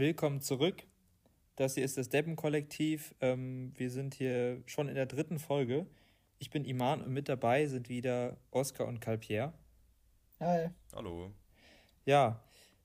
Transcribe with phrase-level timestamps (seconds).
[0.00, 0.84] willkommen zurück.
[1.56, 3.14] Das hier ist das Deppen-Kollektiv.
[3.20, 5.86] Ähm, wir sind hier schon in der dritten Folge.
[6.38, 9.52] Ich bin Iman und mit dabei sind wieder Oskar und Calpierre.
[10.40, 10.70] Hi.
[10.94, 11.34] Hallo.
[12.06, 12.42] Ja,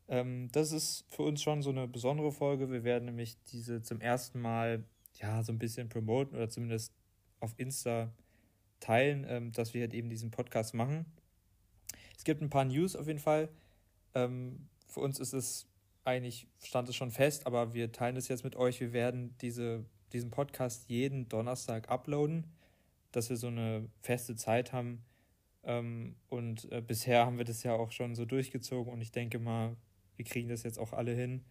[0.09, 2.69] ähm, das ist für uns schon so eine besondere Folge.
[2.69, 6.93] Wir werden nämlich diese zum ersten Mal ja so ein bisschen promoten oder zumindest
[7.39, 8.13] auf Insta
[8.81, 11.05] teilen, ähm, dass wir halt eben diesen Podcast machen.
[12.17, 13.47] Es gibt ein paar News auf jeden Fall.
[14.13, 15.69] Ähm, für uns ist es
[16.05, 18.79] eigentlich, stand es schon fest, aber wir teilen es jetzt mit euch.
[18.79, 22.45] Wir werden diese, diesen Podcast jeden Donnerstag uploaden,
[23.11, 25.03] dass wir so eine feste Zeit haben.
[25.63, 29.39] Ähm, und äh, bisher haben wir das ja auch schon so durchgezogen und ich denke
[29.39, 29.75] mal,
[30.15, 31.43] wir kriegen das jetzt auch alle hin.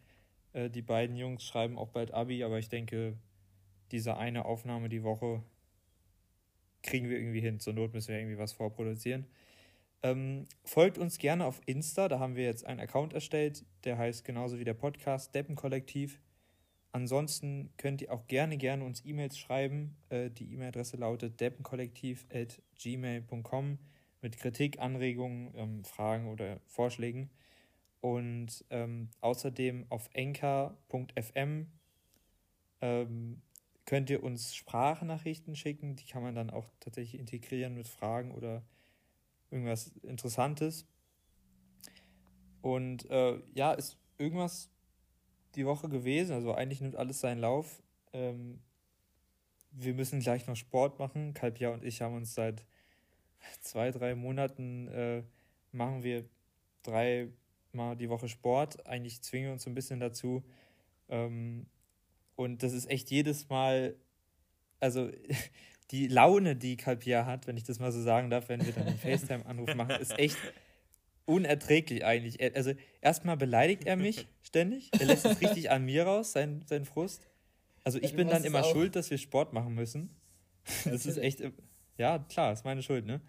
[0.53, 3.19] Äh, die beiden Jungs schreiben auch bald Abi, aber ich denke,
[3.91, 5.43] diese eine Aufnahme die Woche
[6.83, 7.59] kriegen wir irgendwie hin.
[7.59, 9.27] Zur Not müssen wir irgendwie was vorproduzieren.
[10.05, 14.23] Ähm, folgt uns gerne auf Insta, da haben wir jetzt einen Account erstellt, der heißt
[14.23, 16.21] genauso wie der Podcast Deppenkollektiv.
[16.93, 19.96] Ansonsten könnt ihr auch gerne, gerne uns E-Mails schreiben.
[20.11, 23.79] Äh, die E-Mail-Adresse lautet deppenkollektiv.gmail.com
[24.21, 27.30] mit Kritik, Anregungen, ähm, Fragen oder Vorschlägen.
[28.02, 31.73] Und ähm, außerdem auf enker.fm
[32.83, 33.41] ähm,
[33.87, 35.96] könnt ihr uns Sprachnachrichten schicken.
[35.96, 38.63] Die kann man dann auch tatsächlich integrieren mit Fragen oder
[39.55, 40.87] irgendwas Interessantes.
[42.60, 44.69] Und äh, ja, ist irgendwas
[45.55, 46.33] die Woche gewesen.
[46.33, 47.83] Also eigentlich nimmt alles seinen Lauf.
[48.13, 48.61] Ähm,
[49.71, 51.35] wir müssen gleich noch Sport machen.
[51.35, 52.65] Kalbja und ich haben uns seit
[53.61, 55.23] zwei, drei Monaten äh,
[55.73, 56.24] machen wir
[56.83, 58.87] dreimal die Woche Sport.
[58.87, 60.43] Eigentlich zwingen wir uns so ein bisschen dazu.
[61.09, 61.66] Ähm,
[62.37, 63.95] und das ist echt jedes Mal,
[64.81, 65.11] also
[65.91, 68.87] die Laune, die Kalpia hat, wenn ich das mal so sagen darf, wenn wir dann
[68.87, 70.38] einen FaceTime-Anruf machen, ist echt
[71.27, 72.41] unerträglich eigentlich.
[72.54, 76.84] Also erstmal beleidigt er mich ständig, er lässt es richtig an mir raus, sein, sein
[76.84, 77.27] Frust.
[77.83, 80.11] Also ich bin dann immer schuld, dass wir Sport machen müssen.
[80.87, 81.43] Das ist echt,
[81.99, 83.21] ja klar, ist meine Schuld, ne?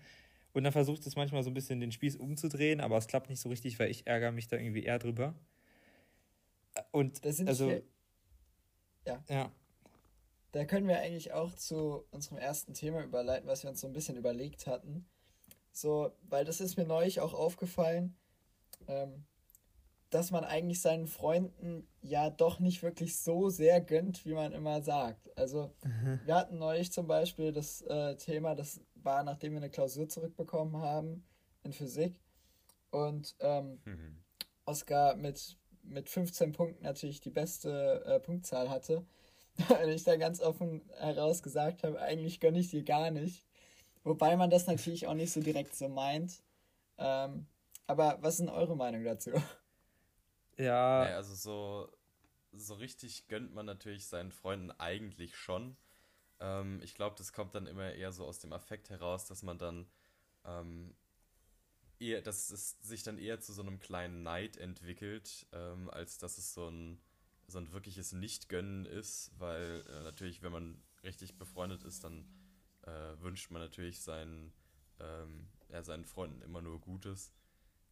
[0.53, 3.41] Und dann versucht es manchmal so ein bisschen den Spieß umzudrehen, aber es klappt nicht
[3.41, 5.35] so richtig, weil ich ärgere mich da irgendwie eher drüber.
[6.91, 7.83] Und also
[9.05, 9.21] ja.
[9.29, 9.51] Ja.
[10.55, 13.93] Da können wir eigentlich auch zu unserem ersten Thema überleiten, was wir uns so ein
[13.93, 15.05] bisschen überlegt hatten.
[15.73, 18.15] So, weil das ist mir neulich auch aufgefallen,
[18.87, 19.25] ähm,
[20.11, 24.81] dass man eigentlich seinen Freunden ja doch nicht wirklich so sehr gönnt, wie man immer
[24.81, 25.37] sagt.
[25.37, 26.21] Also, mhm.
[26.23, 30.77] wir hatten neulich zum Beispiel das äh, Thema, das war, nachdem wir eine Klausur zurückbekommen
[30.77, 31.25] haben
[31.63, 32.17] in Physik.
[32.91, 34.23] Und ähm, mhm.
[34.63, 39.05] Oskar mit mit 15 Punkten natürlich die beste äh, Punktzahl hatte.
[39.83, 43.43] Und ich da ganz offen heraus gesagt habe, eigentlich gönne ich dir gar nicht.
[44.03, 46.43] Wobei man das natürlich auch nicht so direkt so meint.
[46.97, 47.47] Ähm,
[47.87, 49.31] aber was ist denn eure Meinung dazu?
[50.57, 51.03] Ja.
[51.03, 51.89] Naja, also so,
[52.51, 55.75] so richtig gönnt man natürlich seinen Freunden eigentlich schon.
[56.39, 59.57] Ähm, ich glaube, das kommt dann immer eher so aus dem Affekt heraus, dass man
[59.57, 59.87] dann
[60.45, 60.95] ähm,
[61.99, 66.37] eher, dass es sich dann eher zu so einem kleinen Neid entwickelt, ähm, als dass
[66.37, 67.01] es so ein,
[67.47, 72.27] so ein wirkliches Nicht-Gönnen ist, weil äh, natürlich, wenn man richtig befreundet ist, dann
[72.83, 74.53] äh, wünscht man natürlich seinen,
[74.99, 77.31] ähm, ja, seinen Freunden immer nur Gutes.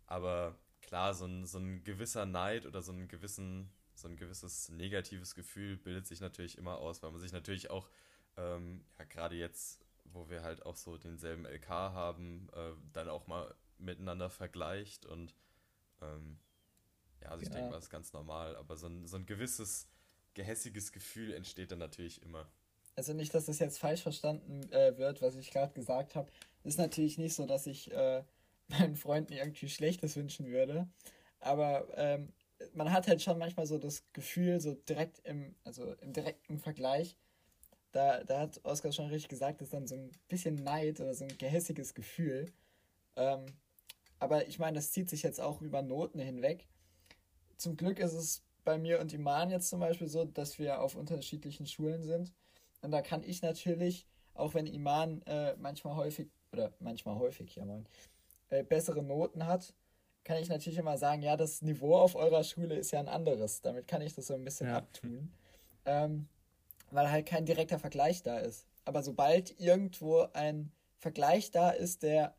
[0.06, 4.70] Aber klar, so ein, so ein gewisser Neid oder so ein gewissen, so ein gewisses
[4.70, 7.90] negatives Gefühl bildet sich natürlich immer aus, weil man sich natürlich auch,
[8.38, 13.28] ähm, ja, gerade jetzt, wo wir halt auch so denselben LK haben, äh, dann auch
[13.28, 15.36] mal miteinander vergleicht und
[16.02, 16.40] ähm,
[17.24, 19.88] ja, also ich denke mal, das ist ganz normal, aber so ein, so ein gewisses
[20.34, 22.48] gehässiges Gefühl entsteht dann natürlich immer.
[22.96, 26.32] Also nicht, dass das jetzt falsch verstanden äh, wird, was ich gerade gesagt habe.
[26.64, 28.24] Ist natürlich nicht so, dass ich äh,
[28.68, 30.88] meinen Freunden irgendwie Schlechtes wünschen würde,
[31.40, 32.32] aber ähm,
[32.74, 37.18] man hat halt schon manchmal so das Gefühl, so direkt im, also im direkten Vergleich,
[37.92, 41.26] da, da hat Oskar schon richtig gesagt, ist dann so ein bisschen Neid oder so
[41.26, 42.52] ein gehässiges Gefühl.
[43.16, 43.46] Ähm,
[44.20, 46.66] aber ich meine, das zieht sich jetzt auch über Noten hinweg.
[47.64, 50.96] Zum Glück ist es bei mir und Iman jetzt zum Beispiel so, dass wir auf
[50.96, 52.34] unterschiedlichen Schulen sind.
[52.82, 57.64] Und da kann ich natürlich, auch wenn Iman äh, manchmal häufig, oder manchmal häufig, ja
[57.64, 57.86] moin,
[58.50, 59.74] äh, bessere Noten hat,
[60.26, 63.62] kann ich natürlich immer sagen, ja, das Niveau auf eurer Schule ist ja ein anderes.
[63.62, 64.80] Damit kann ich das so ein bisschen ja.
[64.80, 65.32] abtun.
[65.86, 66.28] Ähm,
[66.92, 68.68] weil halt kein direkter Vergleich da ist.
[68.84, 72.36] Aber sobald irgendwo ein Vergleich da ist, der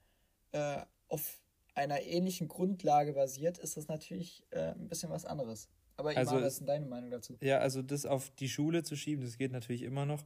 [0.53, 1.41] äh, auf
[1.75, 5.69] einer ähnlichen Grundlage basiert, ist das natürlich äh, ein bisschen was anderes.
[5.97, 7.37] Aber Iman, also, was ist denn deine Meinung dazu?
[7.41, 10.25] Ja, also das auf die Schule zu schieben, das geht natürlich immer noch.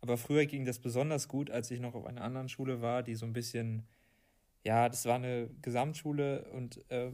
[0.00, 3.14] Aber früher ging das besonders gut, als ich noch auf einer anderen Schule war, die
[3.14, 3.86] so ein bisschen,
[4.64, 7.12] ja, das war eine Gesamtschule und äh,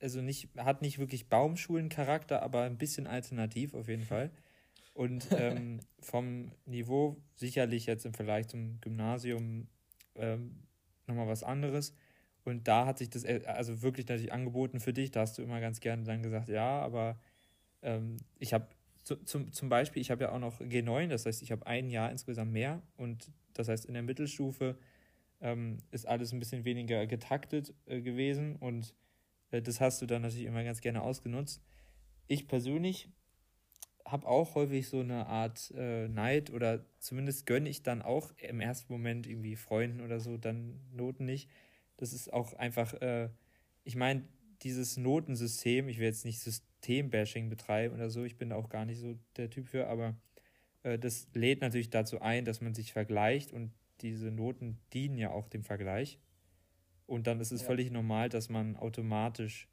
[0.00, 4.30] also nicht, hat nicht wirklich Baumschulencharakter, aber ein bisschen alternativ auf jeden Fall.
[4.94, 9.68] Und ähm, vom Niveau sicherlich jetzt im Vergleich zum Gymnasium
[10.14, 10.62] ähm,
[11.06, 11.94] nochmal was anderes.
[12.44, 15.10] Und da hat sich das äh, also wirklich natürlich angeboten für dich.
[15.10, 17.18] Da hast du immer ganz gerne dann gesagt, ja, aber
[17.82, 18.68] ähm, ich habe
[19.04, 21.90] zu, zum, zum Beispiel, ich habe ja auch noch G9, das heißt, ich habe ein
[21.90, 22.82] Jahr insgesamt mehr.
[22.96, 24.78] Und das heißt, in der Mittelstufe
[25.40, 28.56] ähm, ist alles ein bisschen weniger getaktet äh, gewesen.
[28.56, 28.94] Und
[29.50, 31.62] äh, das hast du dann natürlich immer ganz gerne ausgenutzt.
[32.26, 33.08] Ich persönlich
[34.04, 38.60] habe auch häufig so eine Art äh, Neid oder zumindest gönne ich dann auch im
[38.60, 41.48] ersten Moment irgendwie Freunden oder so dann Noten nicht.
[42.00, 43.28] Das ist auch einfach, äh,
[43.84, 44.24] ich meine,
[44.62, 49.00] dieses Notensystem, ich will jetzt nicht Systembashing betreiben oder so, ich bin auch gar nicht
[49.00, 50.16] so der Typ für, aber
[50.82, 55.30] äh, das lädt natürlich dazu ein, dass man sich vergleicht und diese Noten dienen ja
[55.30, 56.18] auch dem Vergleich.
[57.06, 57.66] Und dann ist es ja.
[57.66, 59.68] völlig normal, dass man automatisch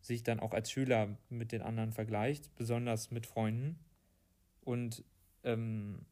[0.00, 3.78] sich dann auch als Schüler mit den anderen vergleicht, besonders mit Freunden.
[4.60, 5.04] Und
[5.42, 6.06] ähm,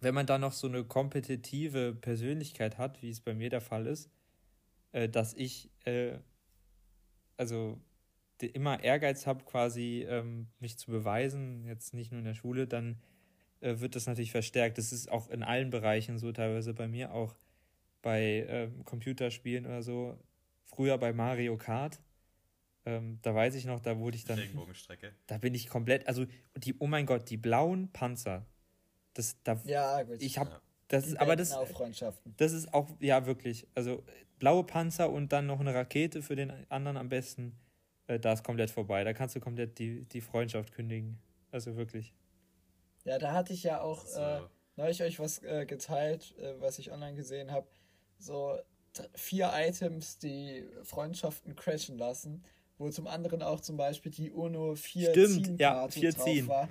[0.00, 3.86] wenn man dann noch so eine kompetitive Persönlichkeit hat, wie es bei mir der Fall
[3.86, 4.10] ist,
[4.92, 6.18] äh, dass ich äh,
[7.36, 7.80] also
[8.40, 13.00] immer Ehrgeiz habe, quasi ähm, mich zu beweisen, jetzt nicht nur in der Schule, dann
[13.60, 14.78] äh, wird das natürlich verstärkt.
[14.78, 17.36] Das ist auch in allen Bereichen so, teilweise bei mir auch
[18.02, 20.16] bei ähm, Computerspielen oder so.
[20.66, 22.00] Früher bei Mario Kart
[22.88, 24.38] ähm, da weiß ich noch, da wurde ich dann.
[24.38, 25.12] Regenbogenstrecke.
[25.26, 26.24] Da bin ich komplett, also
[26.56, 28.46] die, oh mein Gott, die blauen Panzer.
[29.12, 30.22] Das, da, ja, gut.
[30.22, 30.58] Ich habe,
[30.88, 31.54] das ist, aber das,
[32.36, 34.02] das ist auch, ja wirklich, also
[34.38, 37.58] blaue Panzer und dann noch eine Rakete für den anderen am besten.
[38.06, 39.04] Äh, da ist komplett vorbei.
[39.04, 41.18] Da kannst du komplett die, die Freundschaft kündigen.
[41.50, 42.14] Also wirklich.
[43.04, 44.20] Ja, da hatte ich ja auch so.
[44.20, 44.40] äh,
[44.76, 47.66] neulich euch was äh, geteilt, äh, was ich online gesehen habe.
[48.18, 48.58] So
[49.14, 52.42] vier Items, die Freundschaften crashen lassen
[52.78, 56.48] wo zum anderen auch zum Beispiel die UNO 4 Stimmt, ja, 4 drauf ziehen.
[56.48, 56.68] war.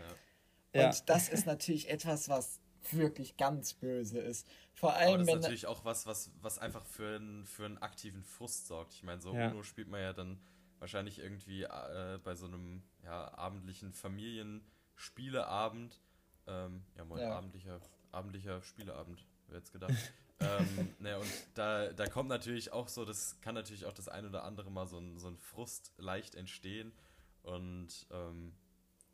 [0.73, 0.87] Ja.
[0.87, 1.01] Und ja.
[1.05, 2.59] das ist natürlich etwas, was
[2.91, 4.47] wirklich ganz böse ist.
[4.73, 7.77] Vor allem, Aber das ist natürlich auch was, was, was einfach für, ein, für einen
[7.79, 8.93] aktiven Frust sorgt.
[8.93, 9.49] Ich meine, so ja.
[9.49, 10.39] UNO spielt man ja dann
[10.79, 15.99] wahrscheinlich irgendwie äh, bei so einem ja, abendlichen Familienspieleabend.
[16.45, 17.35] Ähm, ja, mal ja.
[17.35, 17.81] abendlicher,
[18.11, 19.95] abendlicher Spieleabend, wer jetzt gedacht.
[20.39, 24.27] ähm, ne, und da, da kommt natürlich auch so, das kann natürlich auch das ein
[24.27, 26.93] oder andere Mal so ein, so ein Frust leicht entstehen.
[27.41, 28.53] Und ähm,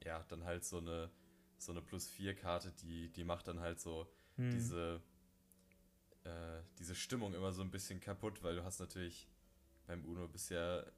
[0.04, 1.10] ja, dann halt so eine,
[1.66, 4.52] so eine Plus-4-Karte, die, die macht dann halt so hm.
[4.52, 5.02] diese,
[6.24, 9.28] äh, diese Stimmung immer so ein bisschen kaputt, weil du hast natürlich
[9.88, 10.92] beim Uno bisher,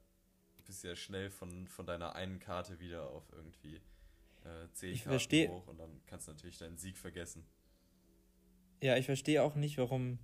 [0.65, 3.81] bisher schnell von, von deiner einen Karte wieder auf irgendwie
[4.43, 5.49] äh, 10 ich Karten versteh.
[5.49, 7.45] hoch und dann kannst du natürlich deinen Sieg vergessen.
[8.81, 10.19] Ja, ich verstehe auch nicht, warum.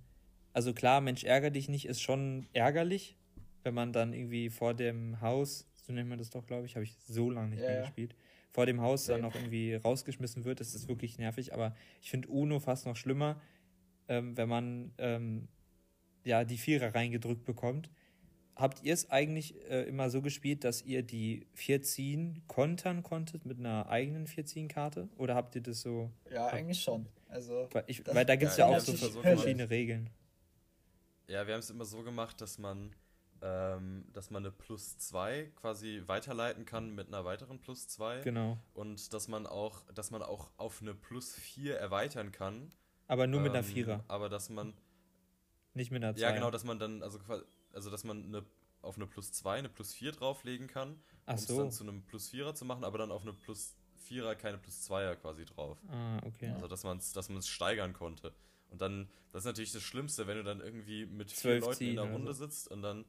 [0.52, 3.16] Also klar, Mensch, ärger dich nicht, ist schon ärgerlich,
[3.62, 6.84] wenn man dann irgendwie vor dem Haus, so nennt man das doch, glaube ich, habe
[6.84, 8.14] ich so lange nicht ja, mehr gespielt,
[8.52, 10.60] vor dem Haus dann noch irgendwie rausgeschmissen wird.
[10.60, 13.40] Das ist wirklich nervig, aber ich finde Uno fast noch schlimmer,
[14.08, 15.48] ähm, wenn man ähm,
[16.24, 17.90] ja die Vierer reingedrückt bekommt.
[18.54, 23.46] Habt ihr es eigentlich äh, immer so gespielt, dass ihr die vier ziehen kontern konntet
[23.46, 25.08] mit einer eigenen vier ziehen Karte?
[25.16, 26.10] Oder habt ihr das so?
[26.30, 27.06] Ja, eigentlich schon.
[27.30, 30.10] Also, weil, ich, weil da gibt es ja, ja, auch so verschiedene Regeln.
[31.28, 32.94] Ja, wir haben es immer so gemacht, dass man,
[33.42, 38.20] ähm, dass man eine Plus 2 quasi weiterleiten kann mit einer weiteren Plus 2.
[38.22, 38.58] Genau.
[38.72, 42.70] Und dass man auch, dass man auch auf eine Plus 4 erweitern kann.
[43.08, 44.04] Aber nur mit einer ähm, Vierer.
[44.08, 44.74] Aber dass man.
[45.74, 46.20] Nicht mit einer 2.
[46.20, 47.18] Ja, genau, dass man dann, also,
[47.72, 48.44] also dass man eine,
[48.80, 50.90] auf eine Plus 2 eine Plus 4 drauflegen kann,
[51.26, 54.34] um es dann zu einem Plus 4er zu machen, aber dann auf eine Plus Vierer
[54.34, 55.78] keine plus Zweier quasi drauf.
[55.88, 56.50] Ah, okay.
[56.50, 58.34] Also dass man es dass steigern konnte.
[58.70, 61.96] Und dann, das ist natürlich das Schlimmste, wenn du dann irgendwie mit vier Leuten in
[61.96, 62.44] der Runde so.
[62.44, 63.04] sitzt und dann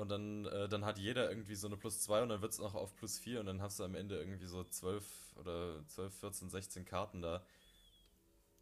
[0.00, 2.58] und dann, äh, dann hat jeder irgendwie so eine plus 2 und dann wird es
[2.58, 6.14] noch auf plus 4 und dann hast du am Ende irgendwie so 12 oder 12,
[6.14, 7.44] 14, 16 Karten da.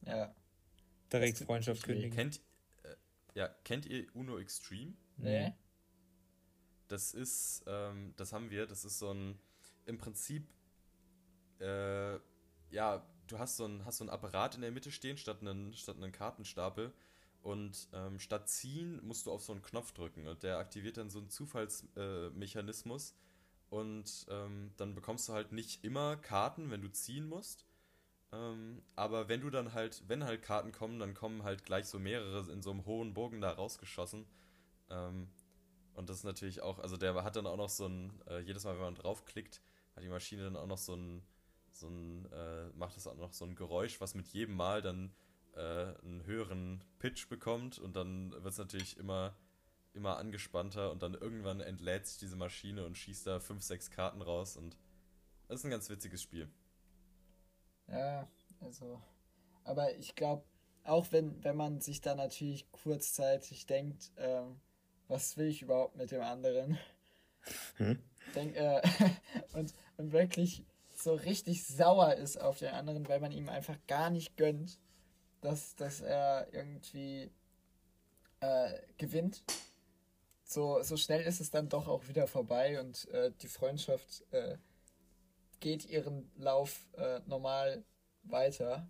[0.03, 0.35] Ja.
[1.13, 2.11] Direkt Freundschaft kündigen.
[2.11, 2.41] Kennt,
[2.83, 2.95] äh,
[3.35, 4.95] ja, kennt ihr Uno Extreme?
[5.17, 5.55] Nee.
[6.89, 9.39] Das ist, ähm, das haben wir, das ist so ein,
[9.87, 10.47] im Prinzip
[11.61, 12.19] äh,
[12.71, 15.73] ja, du hast so, ein, hast so ein Apparat in der Mitte stehen, statt einen,
[15.75, 16.93] statt einen Kartenstapel.
[17.43, 21.11] Und ähm, statt ziehen musst du auf so einen Knopf drücken und der aktiviert dann
[21.11, 23.11] so einen Zufallsmechanismus.
[23.11, 23.15] Äh,
[23.71, 27.67] und ähm, dann bekommst du halt nicht immer Karten, wenn du ziehen musst.
[28.33, 31.99] Ähm, aber wenn du dann halt, wenn halt Karten kommen, dann kommen halt gleich so
[31.99, 34.27] mehrere in so einem hohen Bogen da rausgeschossen.
[34.91, 35.29] Ähm,
[35.95, 38.65] und das ist natürlich auch, also der hat dann auch noch so ein, äh, jedes
[38.65, 39.61] Mal, wenn man draufklickt,
[39.97, 41.23] hat die Maschine dann auch noch so ein,
[41.73, 45.13] so ein, äh, macht das auch noch so ein Geräusch, was mit jedem Mal dann
[45.59, 49.35] äh, einen höheren Pitch bekommt und dann wird es natürlich immer,
[49.93, 54.23] immer angespannter und dann irgendwann entlädt sich diese Maschine und schießt da fünf, sechs Karten
[54.23, 54.79] raus und
[55.49, 56.49] das ist ein ganz witziges Spiel.
[57.89, 58.29] Ja,
[58.61, 59.03] also,
[59.65, 60.45] aber ich glaube,
[60.85, 64.61] auch wenn, wenn man sich da natürlich kurzzeitig denkt, ähm,
[65.09, 66.79] was will ich überhaupt mit dem anderen?
[67.77, 67.99] Hm?
[68.35, 68.83] Denk, äh,
[69.55, 74.11] und, und wirklich so richtig sauer ist auf den anderen, weil man ihm einfach gar
[74.11, 74.79] nicht gönnt,
[75.41, 77.31] dass, dass er irgendwie
[78.41, 79.43] äh, gewinnt.
[80.45, 84.57] So, so schnell ist es dann doch auch wieder vorbei und äh, die Freundschaft äh,
[85.61, 87.85] geht ihren Lauf äh, normal
[88.23, 88.89] weiter.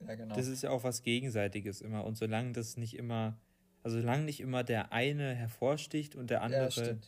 [0.00, 0.34] Ja, genau.
[0.34, 2.04] Das ist ja auch was Gegenseitiges immer.
[2.04, 3.38] Und solange das nicht immer,
[3.82, 6.98] also solange nicht immer der eine hervorsticht und der andere.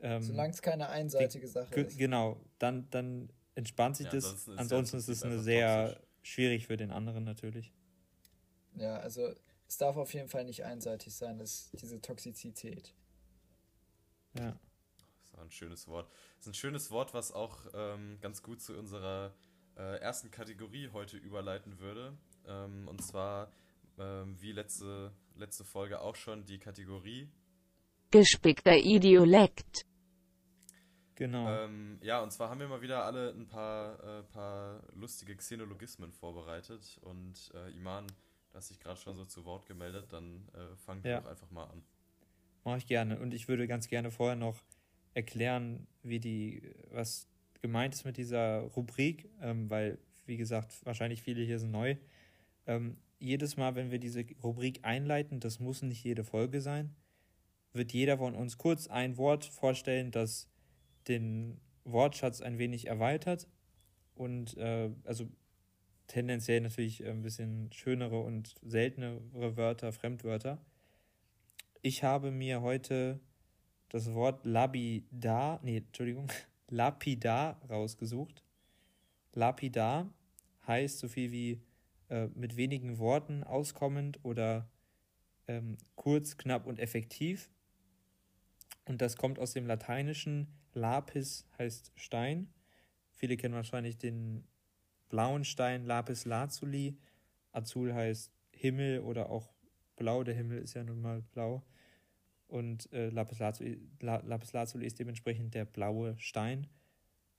[0.00, 1.98] Ja, ähm, solange es keine einseitige Sache ist.
[1.98, 4.24] Genau, dann, dann entspannt sich ja, das.
[4.24, 6.09] Ansonsten ist, ansonsten ist es eine sehr toxisch.
[6.22, 7.72] Schwierig für den anderen natürlich.
[8.74, 9.34] Ja, also
[9.66, 12.94] es darf auf jeden Fall nicht einseitig sein, dass diese Toxizität.
[14.34, 14.58] Ja.
[15.20, 16.10] Das ist ein schönes Wort.
[16.36, 19.34] Das ist ein schönes Wort, was auch ähm, ganz gut zu unserer
[19.76, 22.16] äh, ersten Kategorie heute überleiten würde.
[22.46, 23.52] Ähm, und zwar,
[23.98, 27.28] ähm, wie letzte, letzte Folge auch schon, die Kategorie
[28.10, 29.86] Gespickter Idiolekt.
[31.20, 31.50] Genau.
[31.50, 36.14] Ähm, ja, und zwar haben wir mal wieder alle ein paar, äh, paar lustige Xenologismen
[36.14, 36.98] vorbereitet.
[37.02, 41.04] Und äh, Iman, du hast dich gerade schon so zu Wort gemeldet, dann äh, fang
[41.04, 41.20] ja.
[41.20, 41.82] doch einfach mal an.
[42.64, 43.18] Mache ich gerne.
[43.18, 44.62] Und ich würde ganz gerne vorher noch
[45.12, 47.28] erklären, wie die, was
[47.60, 51.96] gemeint ist mit dieser Rubrik, ähm, weil, wie gesagt, wahrscheinlich viele hier sind neu.
[52.66, 56.96] Ähm, jedes Mal, wenn wir diese Rubrik einleiten, das muss nicht jede Folge sein,
[57.74, 60.50] wird jeder von uns kurz ein Wort vorstellen, das
[61.08, 63.48] den Wortschatz ein wenig erweitert
[64.14, 65.28] und äh, also
[66.06, 69.20] tendenziell natürlich ein bisschen schönere und seltenere
[69.56, 70.58] Wörter, Fremdwörter.
[71.82, 73.20] Ich habe mir heute
[73.88, 76.30] das Wort labidar, nee, Entschuldigung,
[76.68, 78.44] lapidar rausgesucht.
[79.32, 80.12] Lapidar
[80.66, 81.62] heißt so viel wie
[82.08, 84.68] äh, mit wenigen Worten auskommend oder
[85.46, 87.50] ähm, kurz, knapp und effektiv.
[88.84, 92.52] Und das kommt aus dem Lateinischen Lapis heißt Stein.
[93.12, 94.44] Viele kennen wahrscheinlich den
[95.08, 96.96] blauen Stein Lapis Lazuli.
[97.52, 99.52] Azul heißt Himmel oder auch
[99.96, 100.24] blau.
[100.24, 101.62] Der Himmel ist ja nun mal blau.
[102.46, 106.66] Und äh, Lapis, Lazuli, Lapis Lazuli ist dementsprechend der blaue Stein.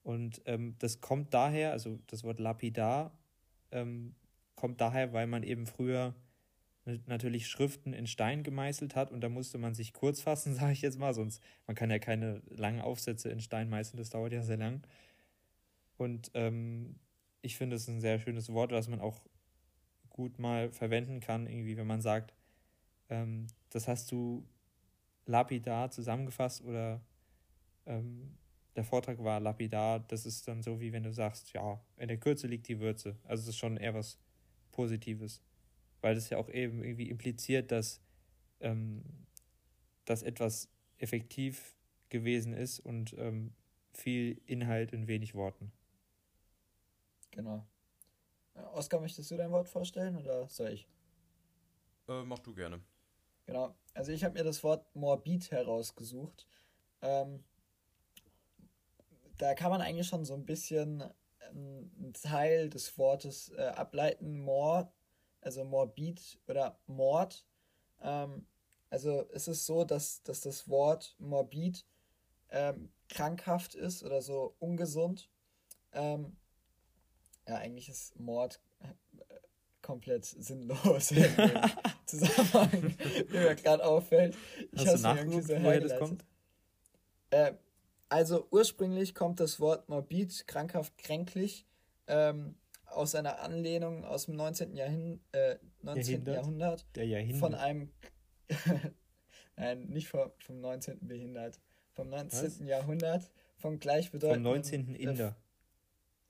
[0.03, 3.17] Und ähm, das kommt daher, also das Wort lapidar
[3.71, 4.15] ähm,
[4.55, 6.15] kommt daher, weil man eben früher
[6.85, 10.81] natürlich Schriften in Stein gemeißelt hat und da musste man sich kurz fassen, sage ich
[10.81, 14.41] jetzt mal, sonst man kann ja keine langen Aufsätze in Stein meißeln, das dauert ja
[14.41, 14.81] sehr lang.
[15.97, 16.99] Und ähm,
[17.41, 19.21] ich finde es ein sehr schönes Wort, was man auch
[20.09, 22.33] gut mal verwenden kann, irgendwie, wenn man sagt,
[23.09, 24.45] ähm, das hast du
[25.25, 27.01] lapidar zusammengefasst oder
[27.85, 28.37] ähm,
[28.75, 32.17] der Vortrag war lapidar, das ist dann so, wie wenn du sagst, ja, in der
[32.17, 33.17] Kürze liegt die Würze.
[33.25, 34.17] Also es ist schon eher was
[34.71, 35.41] Positives
[36.01, 38.01] weil das ja auch eben irgendwie impliziert, dass,
[38.59, 39.03] ähm,
[40.05, 41.75] dass etwas effektiv
[42.09, 43.53] gewesen ist und ähm,
[43.93, 45.71] viel Inhalt in wenig Worten.
[47.31, 47.65] Genau.
[48.73, 50.87] Oskar, möchtest du dein Wort vorstellen oder soll ich?
[52.07, 52.81] Äh, mach du gerne.
[53.45, 53.75] Genau.
[53.93, 56.47] Also ich habe mir das Wort morbid herausgesucht.
[57.01, 57.43] Ähm,
[59.37, 61.03] da kann man eigentlich schon so ein bisschen
[61.49, 64.39] einen Teil des Wortes äh, ableiten.
[64.39, 64.93] Mor
[65.41, 67.45] also morbid oder Mord.
[68.01, 68.45] Ähm,
[68.89, 71.85] also es ist so, dass, dass das Wort morbid
[72.49, 75.29] ähm, krankhaft ist oder so ungesund.
[75.93, 76.35] Ähm,
[77.47, 78.87] ja, eigentlich ist Mord äh,
[79.81, 81.23] komplett sinnlos im
[82.05, 82.95] Zusammenhang,
[83.29, 84.35] wie mir gerade auffällt.
[84.71, 86.25] Ich Hast du nachgeguckt, so woher das kommt?
[87.31, 87.53] Äh,
[88.09, 91.65] also ursprünglich kommt das Wort morbid, krankhaft, kränklich
[92.07, 92.55] ähm,
[92.91, 94.75] aus einer Anlehnung aus dem 19.
[94.75, 96.25] Jahrhin, äh, 19.
[96.25, 97.39] Jahrhundert, Jahrhundert Der Jahrhundert.
[97.39, 97.91] von einem
[99.55, 101.07] Nein, nicht vom, vom 19.
[101.07, 101.59] behindert.
[101.93, 102.45] Vom 19.
[102.45, 102.59] Was?
[102.59, 104.43] Jahrhundert, vom gleichbedeutenden...
[104.43, 104.95] Vom 19.
[104.95, 105.35] Inder.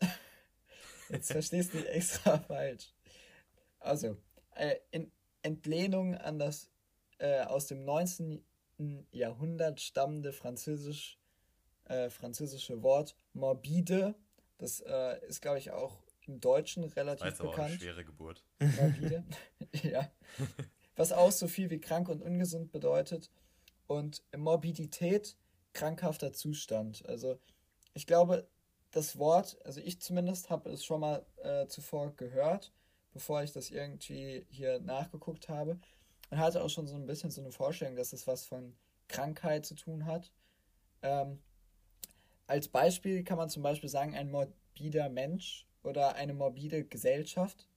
[1.10, 2.94] Jetzt verstehst du nicht extra falsch.
[3.80, 4.18] Also,
[4.56, 5.12] äh, in
[5.44, 6.70] Entlehnung an das
[7.20, 8.44] äh, aus dem 19.
[9.12, 11.20] Jahrhundert stammende französisch,
[11.86, 14.16] äh, französische Wort morbide.
[14.58, 17.54] Das äh, ist, glaube ich, auch im Deutschen relativ Weiß bekannt.
[17.54, 18.44] Aber auch eine schwere Geburt.
[18.60, 19.24] Mal
[19.84, 20.12] ja.
[20.96, 23.30] Was auch so viel wie krank und ungesund bedeutet.
[23.88, 25.36] Und Morbidität,
[25.74, 27.06] krankhafter Zustand.
[27.08, 27.40] Also
[27.94, 28.48] ich glaube,
[28.92, 32.72] das Wort, also ich zumindest habe es schon mal äh, zuvor gehört,
[33.14, 35.80] bevor ich das irgendwie hier nachgeguckt habe.
[36.30, 38.76] man hatte auch schon so ein bisschen so eine Vorstellung, dass es was von
[39.08, 40.32] Krankheit zu tun hat.
[41.02, 41.40] Ähm,
[42.48, 47.68] als Beispiel kann man zum Beispiel sagen, ein morbider Mensch oder eine morbide Gesellschaft.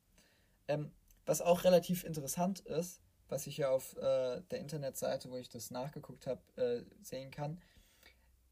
[0.69, 0.91] Ähm,
[1.27, 5.71] was auch relativ interessant ist, was ich hier auf äh, der Internetseite, wo ich das
[5.71, 7.61] nachgeguckt habe, äh, sehen kann,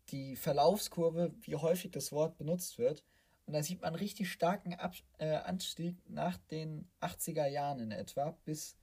[0.09, 3.05] die Verlaufskurve, wie häufig das Wort benutzt wird.
[3.47, 7.91] Und da sieht man einen richtig starken Ab äh, Anstieg nach den 80er Jahren in
[7.91, 8.77] etwa bis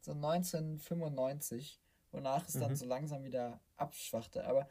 [0.00, 1.80] so 1995,
[2.12, 2.60] wonach es mhm.
[2.60, 4.44] dann so langsam wieder abschwachte.
[4.46, 4.68] Aber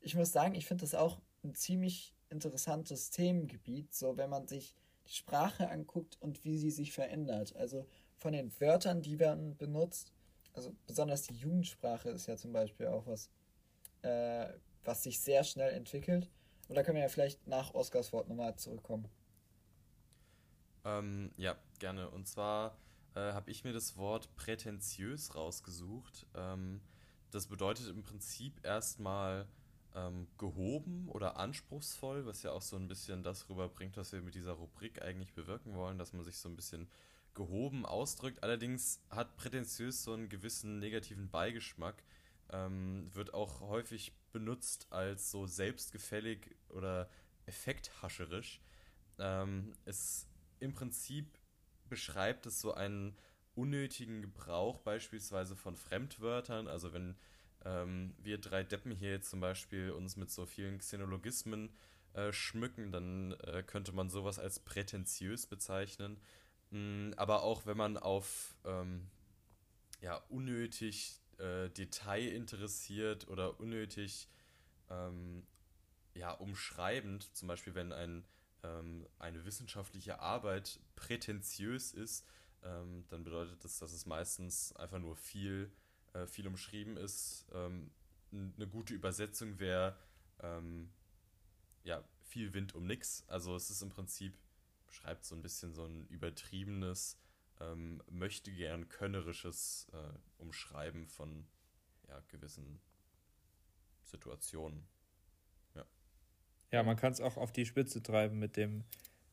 [0.00, 4.74] ich muss sagen, ich finde das auch ein ziemlich interessantes Themengebiet, so wenn man sich
[5.06, 7.54] Sprache anguckt und wie sie sich verändert.
[7.56, 7.86] Also
[8.16, 10.12] von den Wörtern, die werden benutzt,
[10.52, 13.30] also besonders die Jugendsprache ist ja zum Beispiel auch was,
[14.02, 14.48] äh,
[14.84, 16.30] was sich sehr schnell entwickelt.
[16.68, 19.08] Und da können wir ja vielleicht nach Oscars Wort nochmal zurückkommen.
[20.84, 22.10] Ähm, ja, gerne.
[22.10, 22.78] Und zwar
[23.14, 26.26] äh, habe ich mir das Wort prätentiös rausgesucht.
[26.34, 26.80] Ähm,
[27.30, 29.46] das bedeutet im Prinzip erstmal
[29.96, 34.34] ähm, gehoben oder anspruchsvoll, was ja auch so ein bisschen das rüberbringt, was wir mit
[34.34, 36.88] dieser Rubrik eigentlich bewirken wollen, dass man sich so ein bisschen
[37.34, 38.42] gehoben ausdrückt.
[38.42, 42.02] Allerdings hat prätentiös so einen gewissen negativen Beigeschmack,
[42.50, 47.08] ähm, wird auch häufig benutzt als so selbstgefällig oder
[47.46, 48.60] effekthascherisch.
[49.18, 50.28] Ähm, es
[50.60, 51.38] im Prinzip
[51.88, 53.16] beschreibt es so einen
[53.54, 56.68] unnötigen Gebrauch beispielsweise von Fremdwörtern.
[56.68, 57.16] Also wenn
[57.66, 61.70] ähm, wir drei Deppen hier jetzt zum Beispiel uns mit so vielen Xenologismen
[62.14, 66.20] äh, schmücken, dann äh, könnte man sowas als prätentiös bezeichnen.
[66.70, 69.10] Mm, aber auch wenn man auf ähm,
[70.00, 74.28] ja, unnötig äh, detailinteressiert oder unnötig
[74.88, 75.44] ähm,
[76.14, 78.24] ja, umschreibend, zum Beispiel wenn ein,
[78.62, 82.26] ähm, eine wissenschaftliche Arbeit prätentiös ist,
[82.62, 85.70] ähm, dann bedeutet das, dass es meistens einfach nur viel
[86.16, 87.46] äh, viel umschrieben ist.
[87.52, 87.90] Ähm,
[88.32, 89.96] eine gute Übersetzung wäre
[90.40, 90.90] ähm,
[91.84, 93.24] ja viel Wind um nix.
[93.28, 94.36] Also es ist im Prinzip,
[94.86, 97.18] beschreibt so ein bisschen so ein übertriebenes,
[97.60, 101.46] ähm, möchte gern könnerisches äh, Umschreiben von
[102.08, 102.80] ja, gewissen
[104.02, 104.86] Situationen.
[105.74, 105.86] Ja,
[106.72, 108.84] ja man kann es auch auf die Spitze treiben mit dem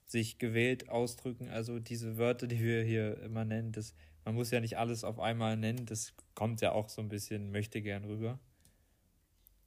[0.05, 1.49] sich gewählt ausdrücken.
[1.49, 3.93] Also diese Wörter, die wir hier immer nennen, das
[4.25, 7.51] man muss ja nicht alles auf einmal nennen, das kommt ja auch so ein bisschen
[7.51, 8.39] möchte gern rüber.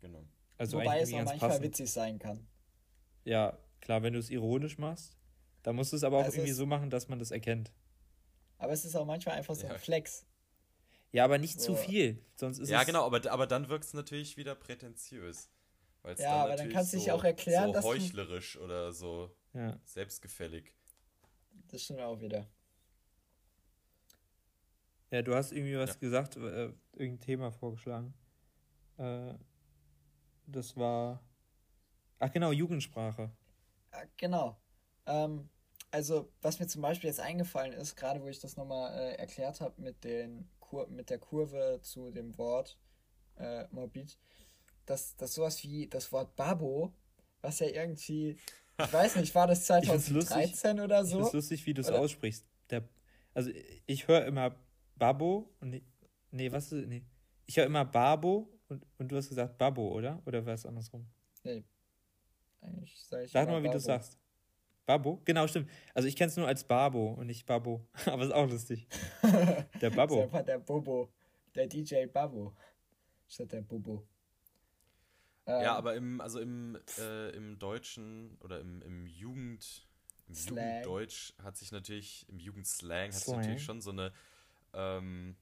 [0.01, 0.25] Genau.
[0.59, 1.65] Also Wobei es auch manchmal passend.
[1.65, 2.47] witzig sein kann.
[3.25, 5.17] Ja, klar, wenn du es ironisch machst,
[5.63, 7.73] dann musst du es aber auch also irgendwie so machen, dass man das erkennt.
[8.59, 9.75] Aber es ist auch manchmal einfach so ja.
[9.75, 10.25] ein Flex.
[11.13, 11.75] Ja, aber nicht so.
[11.75, 15.51] zu viel, sonst ist Ja, genau, aber, aber dann wirkt es natürlich wieder prätentiös.
[16.03, 18.93] Weil's ja, dann aber dann kannst du so, dich auch erklären, so dass heuchlerisch oder
[18.93, 19.79] so ja.
[19.85, 20.73] selbstgefällig.
[21.69, 22.49] Das stimmt auch wieder.
[25.11, 26.01] Ja, du hast irgendwie was ja.
[26.01, 28.15] gesagt, äh, irgendein Thema vorgeschlagen.
[28.99, 29.35] Äh,
[30.47, 31.23] das war.
[32.19, 33.31] Ach genau, Jugendsprache.
[33.93, 34.57] Ja, genau.
[35.07, 35.49] Ähm,
[35.91, 39.61] also, was mir zum Beispiel jetzt eingefallen ist, gerade wo ich das nochmal äh, erklärt
[39.61, 40.05] habe mit,
[40.89, 42.79] mit der Kurve zu dem Wort
[43.37, 44.19] äh, morbid,
[44.87, 46.93] dass, dass sowas wie das Wort Babo,
[47.43, 48.39] was ja irgendwie,
[48.79, 51.27] ich weiß nicht, war das 2013 lustig, oder so?
[51.27, 52.45] Ich lustig, wie du es aussprichst.
[52.71, 52.89] Der,
[53.35, 53.51] also,
[53.87, 54.57] ich höre immer
[54.99, 55.83] Babo und
[56.31, 57.05] nee, was nee.
[57.47, 60.21] Ich höre immer Babo und, und du hast gesagt Babo, oder?
[60.27, 61.07] Oder war es andersrum?
[61.45, 61.65] Nee.
[62.61, 64.19] Eigentlich sage ich Sag mal, wie du sagst.
[64.85, 65.21] Babo?
[65.25, 65.69] Genau, stimmt.
[65.95, 67.87] Also ich kenne es nur als Babo und nicht Babo.
[68.07, 68.87] Aber ist auch lustig.
[69.81, 70.17] Der Babo.
[70.17, 71.13] das ist einfach der Bobo.
[71.55, 72.55] Der DJ Babo.
[73.29, 74.07] Statt der Bobo.
[75.47, 79.87] Ähm, ja, aber im, also im, äh, im Deutschen oder im, im Jugend,
[80.27, 84.13] im Jugenddeutsch hat sich natürlich, im Jugendslang hat sich natürlich schon so eine
[84.77, 85.37] ähm,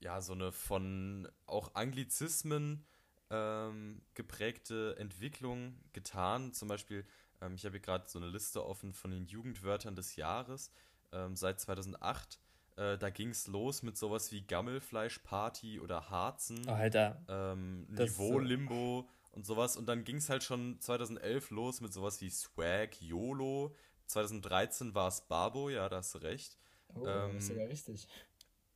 [0.00, 2.84] ja, so eine von auch Anglizismen
[3.30, 6.52] ähm, geprägte Entwicklung getan.
[6.52, 7.04] Zum Beispiel,
[7.40, 10.70] ähm, ich habe hier gerade so eine Liste offen von den Jugendwörtern des Jahres
[11.12, 12.38] ähm, seit 2008.
[12.76, 17.22] Äh, da ging es los mit sowas wie Gammelfleischparty oder Harzen, oh, Alter.
[17.28, 19.76] Ähm, Niveau Limbo und sowas.
[19.76, 23.74] Und dann ging es halt schon 2011 los mit sowas wie Swag, YOLO.
[24.06, 26.58] 2013 war es Babo, ja, da hast du recht.
[26.94, 28.08] Oh, ähm, ist ja richtig.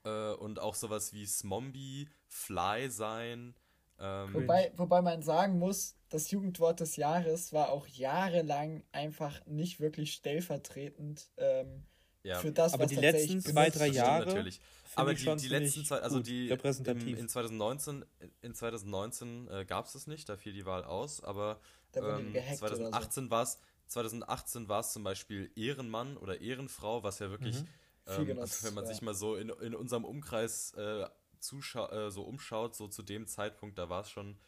[0.04, 3.54] Äh, und auch sowas wie Smombie, Fly sein.
[3.98, 9.80] Ähm, wobei, wobei man sagen muss, das Jugendwort des Jahres war auch jahrelang einfach nicht
[9.80, 11.84] wirklich stellvertretend ähm,
[12.22, 12.38] ja.
[12.38, 14.26] für das, aber was die letzten zwei, drei Jahre.
[14.26, 14.60] Natürlich.
[14.96, 18.04] Aber die, die letzten zwei, also die im, in 2019,
[18.42, 21.60] in 2019 äh, gab es das nicht, da fiel die Wahl aus, aber
[21.94, 23.30] ähm, 2018 so.
[23.30, 27.68] war es 2018 war es zum Beispiel Ehrenmann oder Ehrenfrau, was ja wirklich mhm
[28.06, 28.92] Ähm, also wenn man ja.
[28.92, 33.78] sich mal so in, in unserem Umkreis äh, äh, so umschaut, so zu dem Zeitpunkt,
[33.78, 34.38] da war es schon,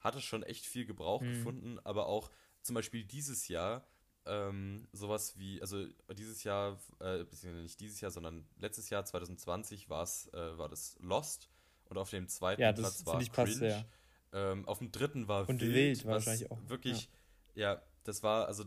[0.00, 1.32] hat es schon echt viel Gebrauch mhm.
[1.32, 2.30] gefunden, aber auch
[2.62, 3.86] zum Beispiel dieses Jahr
[4.26, 9.90] ähm, sowas wie, also dieses Jahr, äh, beziehungsweise nicht dieses Jahr, sondern letztes Jahr, 2020,
[9.90, 11.50] war's, äh, war das Lost
[11.84, 13.30] und auf dem zweiten ja, Platz war Cringe.
[13.30, 13.84] Passt, ja.
[14.32, 16.58] ähm, auf dem dritten war und Wild, Wild wahrscheinlich auch.
[16.68, 17.10] Wirklich,
[17.54, 17.74] ja.
[17.74, 17.82] ja.
[18.04, 18.64] das war, also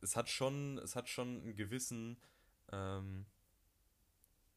[0.00, 2.18] es hat schon, es hat schon einen gewissen
[2.72, 3.26] ähm,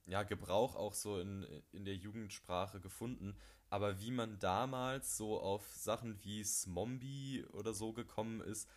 [0.06, 3.36] ja, Gebrauch auch so in, in der Jugendsprache gefunden.
[3.70, 8.68] Aber wie man damals so auf Sachen wie Smombie oder so gekommen ist,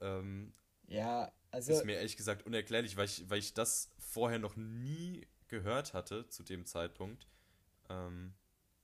[0.00, 0.54] ähm,
[0.86, 1.72] ja, also.
[1.72, 6.28] Ist mir ehrlich gesagt unerklärlich, weil ich, weil ich das vorher noch nie gehört hatte
[6.28, 7.26] zu dem Zeitpunkt.
[7.88, 8.34] Ähm,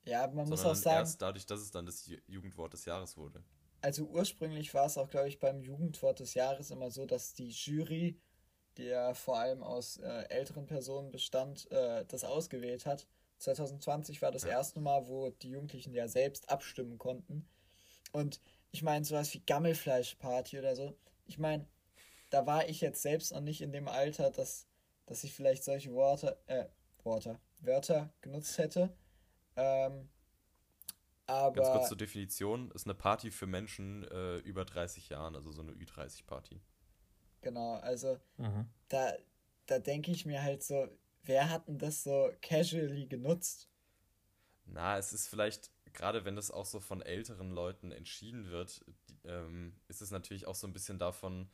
[0.05, 0.99] ja, man muss auch sagen.
[0.99, 3.43] Erst dadurch, dass es dann das Jugendwort des Jahres wurde.
[3.81, 7.49] Also ursprünglich war es auch, glaube ich, beim Jugendwort des Jahres immer so, dass die
[7.49, 8.19] Jury,
[8.79, 13.07] ja vor allem aus äh, älteren Personen bestand, äh, das ausgewählt hat.
[13.39, 14.51] 2020 war das ja.
[14.51, 17.47] erste Mal, wo die Jugendlichen ja selbst abstimmen konnten.
[18.13, 20.97] Und ich meine, sowas wie Gammelfleischparty oder so.
[21.27, 21.67] Ich meine,
[22.31, 24.67] da war ich jetzt selbst noch nicht in dem Alter, dass,
[25.07, 26.67] dass ich vielleicht solche Worte, äh,
[27.03, 28.97] Worte, Wörter genutzt hätte.
[29.57, 30.09] Ähm,
[31.27, 31.55] aber.
[31.55, 35.63] Ganz kurz zur Definition: ist eine Party für Menschen äh, über 30 Jahren, also so
[35.63, 36.61] eine Ü30-Party.
[37.45, 38.67] Genau, also mhm.
[38.89, 39.13] da,
[39.67, 40.89] da denke ich mir halt so,
[41.23, 43.69] wer hat denn das so casually genutzt?
[44.67, 48.85] Na, es ist vielleicht, gerade wenn das auch so von älteren Leuten entschieden wird,
[49.25, 51.49] ähm, ist es natürlich auch so ein bisschen davon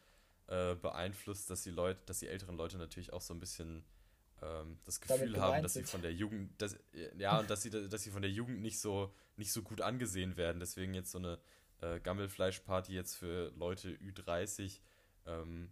[0.46, 3.84] äh, beeinflusst, dass die Leute, dass die älteren Leute natürlich auch so ein bisschen
[4.42, 6.76] ähm, das Gefühl haben, dass sie von der Jugend, dass,
[7.16, 10.36] ja, und dass sie, dass sie von der Jugend nicht so, nicht so gut angesehen
[10.36, 10.60] werden.
[10.60, 11.38] Deswegen jetzt so eine
[11.80, 14.80] äh, Gammelfleischparty jetzt für Leute Ü30
[15.26, 15.70] ähm,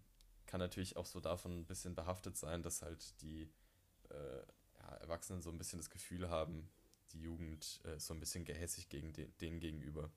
[0.49, 3.43] kann natürlich auch so davon ein bisschen behaftet sein, dass halt die
[4.11, 4.43] äh,
[4.81, 6.69] ja, Erwachsenen so ein bisschen das Gefühl haben,
[7.13, 10.11] die Jugend äh, so ein bisschen gehässig gegen den, denen gegenüber.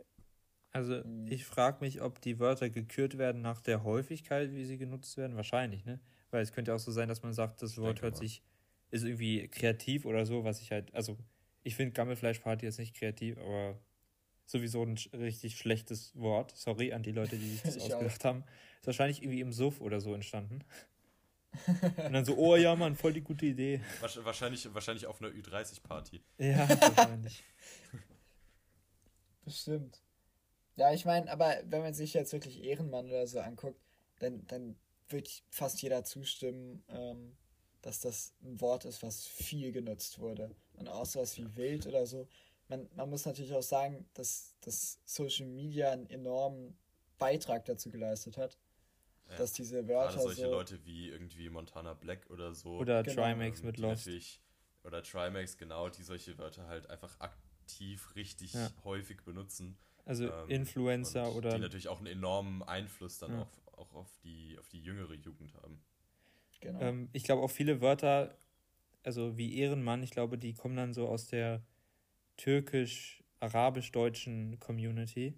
[0.71, 1.27] Also mhm.
[1.27, 5.35] ich frage mich, ob die Wörter gekürt werden nach der Häufigkeit, wie sie genutzt werden.
[5.35, 5.99] Wahrscheinlich, ne?
[6.31, 8.19] Weil es könnte auch so sein, dass man sagt, das Wort hört mal.
[8.19, 8.41] sich,
[8.89, 11.17] ist irgendwie kreativ oder so, was ich halt, also
[11.63, 13.77] ich finde Gammelfleischparty jetzt nicht kreativ, aber
[14.51, 16.55] sowieso ein richtig schlechtes Wort.
[16.55, 18.29] Sorry an die Leute, die sich das ausgedacht auch.
[18.29, 18.43] haben.
[18.79, 20.63] Ist wahrscheinlich irgendwie im Suff oder so entstanden.
[21.97, 23.81] Und dann so, oh ja, Mann, voll die gute Idee.
[23.99, 26.21] Wahrscheinlich, wahrscheinlich auf einer Ü30-Party.
[26.37, 27.43] Ja, wahrscheinlich.
[29.43, 30.01] Bestimmt.
[30.77, 33.79] Ja, ich meine, aber wenn man sich jetzt wirklich Ehrenmann oder so anguckt,
[34.19, 34.75] dann, dann
[35.09, 37.35] wird fast jeder zustimmen, ähm,
[37.81, 40.55] dass das ein Wort ist, was viel genutzt wurde.
[40.73, 42.27] Und auch sowas wie wild oder so.
[42.71, 46.77] Man, man muss natürlich auch sagen, dass, dass Social Media einen enormen
[47.17, 48.57] Beitrag dazu geleistet hat.
[49.29, 49.35] Ja.
[49.35, 50.13] Dass diese Wörter.
[50.13, 52.77] Gerade solche so Leute wie irgendwie Montana Black oder so.
[52.77, 53.23] Oder genau.
[53.23, 54.09] Trimax mit Lost.
[54.85, 58.71] Oder Trimax, genau, die solche Wörter halt einfach aktiv richtig ja.
[58.85, 59.77] häufig benutzen.
[60.05, 61.53] Also ähm, Influencer oder.
[61.53, 63.41] Die natürlich auch einen enormen Einfluss dann ja.
[63.41, 65.83] auf, auch auf die, auf die jüngere Jugend haben.
[66.61, 66.79] Genau.
[66.79, 68.37] Ähm, ich glaube auch viele Wörter,
[69.03, 71.61] also wie Ehrenmann, ich glaube, die kommen dann so aus der
[72.41, 75.35] türkisch-arabisch-deutschen Community.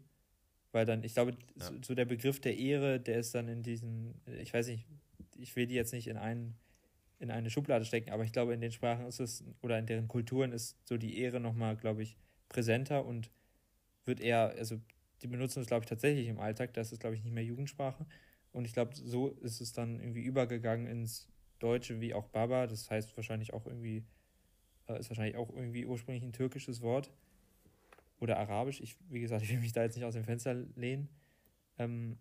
[0.71, 1.65] Weil dann, ich glaube, ja.
[1.65, 4.87] so, so, der Begriff der Ehre, der ist dann in diesen, ich weiß nicht,
[5.37, 6.57] ich will die jetzt nicht in einen
[7.19, 10.09] in eine Schublade stecken, aber ich glaube, in den Sprachen ist es, oder in deren
[10.09, 12.17] Kulturen ist so die Ehre nochmal, glaube ich,
[12.49, 13.31] präsenter und
[14.03, 14.81] wird eher, also
[15.21, 16.73] die benutzen es, glaube ich, tatsächlich im Alltag.
[16.73, 18.05] Das ist, glaube ich, nicht mehr Jugendsprache.
[18.51, 22.67] Und ich glaube, so ist es dann irgendwie übergegangen ins Deutsche wie auch Baba.
[22.67, 24.03] Das heißt wahrscheinlich auch irgendwie,
[24.87, 27.11] ist wahrscheinlich auch irgendwie ursprünglich ein türkisches Wort.
[28.19, 28.79] Oder Arabisch.
[28.81, 31.09] Ich, wie gesagt, ich will mich da jetzt nicht aus dem Fenster lehnen.
[31.77, 32.17] Ähm,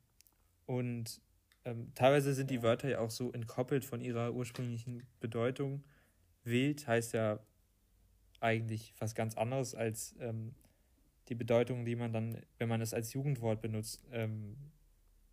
[0.67, 1.21] und
[1.65, 5.85] ähm, teilweise sind die Wörter ja auch so entkoppelt von ihrer ursprünglichen Bedeutung.
[6.45, 7.39] Wild heißt ja
[8.41, 10.55] eigentlich was ganz anderes als ähm,
[11.29, 14.57] die Bedeutung, die man dann, wenn man es als Jugendwort benutzt, ähm,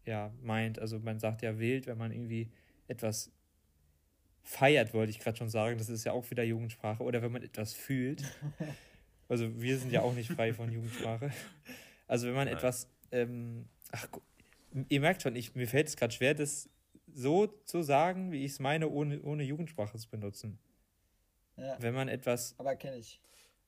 [0.05, 0.79] ja, meint.
[0.79, 2.51] Also man sagt ja wild, wenn man irgendwie
[2.87, 3.31] etwas
[4.43, 5.77] feiert, wollte ich gerade schon sagen.
[5.77, 7.03] Das ist ja auch wieder Jugendsprache.
[7.03, 8.23] Oder wenn man etwas fühlt.
[9.31, 11.29] Also wir sind ja auch nicht frei von Jugendsprache.
[12.07, 12.57] Also wenn man Nein.
[12.57, 14.07] etwas, ähm, ach,
[14.89, 16.67] ihr merkt schon, ich, mir fällt es gerade schwer, das
[17.13, 20.57] so zu sagen, wie ich es meine, ohne, ohne Jugendsprache zu benutzen.
[21.57, 21.77] Ja.
[21.79, 22.55] Wenn man etwas.
[22.57, 23.21] Aber kenne ich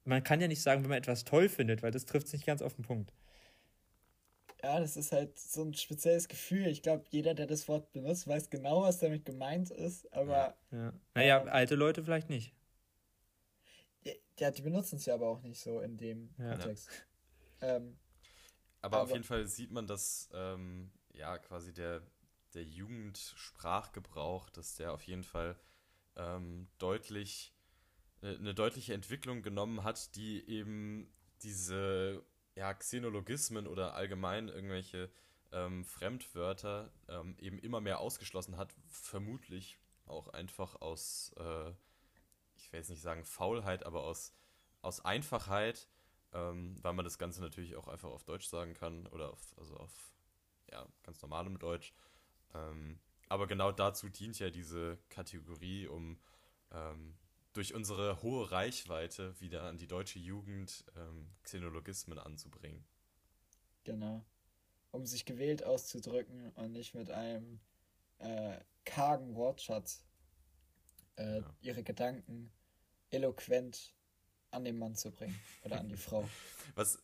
[0.03, 2.45] man kann ja nicht sagen, wenn man etwas toll findet, weil das trifft es nicht
[2.45, 3.13] ganz auf den Punkt.
[4.63, 6.67] Ja, das ist halt so ein spezielles Gefühl.
[6.67, 10.55] Ich glaube, jeder, der das Wort benutzt, weiß genau, was damit gemeint ist, aber.
[10.71, 10.93] Ja.
[11.15, 12.53] Naja, ähm, alte Leute vielleicht nicht.
[14.39, 16.51] Ja, die benutzen es ja aber auch nicht so in dem ja.
[16.51, 16.89] Kontext.
[17.61, 17.97] Ähm,
[18.81, 22.01] aber, aber, auf jeden Fall sieht man, dass ähm, ja quasi der,
[22.55, 25.59] der Jugendsprachgebrauch, dass der auf jeden Fall
[26.15, 27.53] ähm, deutlich
[28.23, 32.23] äh, eine deutliche Entwicklung genommen hat, die eben diese
[32.55, 35.11] ja, Xenologismen oder allgemein irgendwelche
[35.51, 41.69] ähm, Fremdwörter ähm, eben immer mehr ausgeschlossen hat, vermutlich auch einfach aus, äh,
[42.55, 44.33] ich will jetzt nicht sagen Faulheit, aber aus,
[44.81, 45.87] aus Einfachheit,
[46.33, 49.75] ähm, weil man das Ganze natürlich auch einfach auf Deutsch sagen kann oder auf, also
[49.77, 50.13] auf
[50.71, 51.93] ja, ganz normalem Deutsch.
[52.53, 56.19] Ähm, aber genau dazu dient ja diese Kategorie, um
[56.71, 57.15] ähm,
[57.53, 62.83] durch unsere hohe Reichweite wieder an die deutsche Jugend ähm, Xenologismen anzubringen.
[63.83, 64.23] Genau.
[64.91, 67.59] Um sich gewählt auszudrücken und nicht mit einem
[68.19, 70.03] äh, kargen Wortschatz
[71.17, 71.55] äh, ja.
[71.61, 72.51] ihre Gedanken
[73.09, 73.93] eloquent
[74.51, 76.27] an den Mann zu bringen oder an die Frau.
[76.75, 76.99] Was,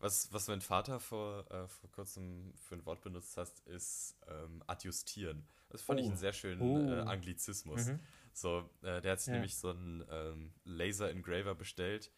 [0.00, 4.62] was, was mein Vater vor, äh, vor kurzem für ein Wort benutzt hat, ist ähm,
[4.66, 5.46] adjustieren.
[5.68, 6.02] Das fand oh.
[6.02, 6.90] ich einen sehr schönen oh.
[6.90, 7.86] äh, Anglizismus.
[7.86, 8.00] Mhm.
[8.32, 9.34] So, äh, der hat sich ja.
[9.34, 12.10] nämlich so einen ähm, Laser Engraver bestellt.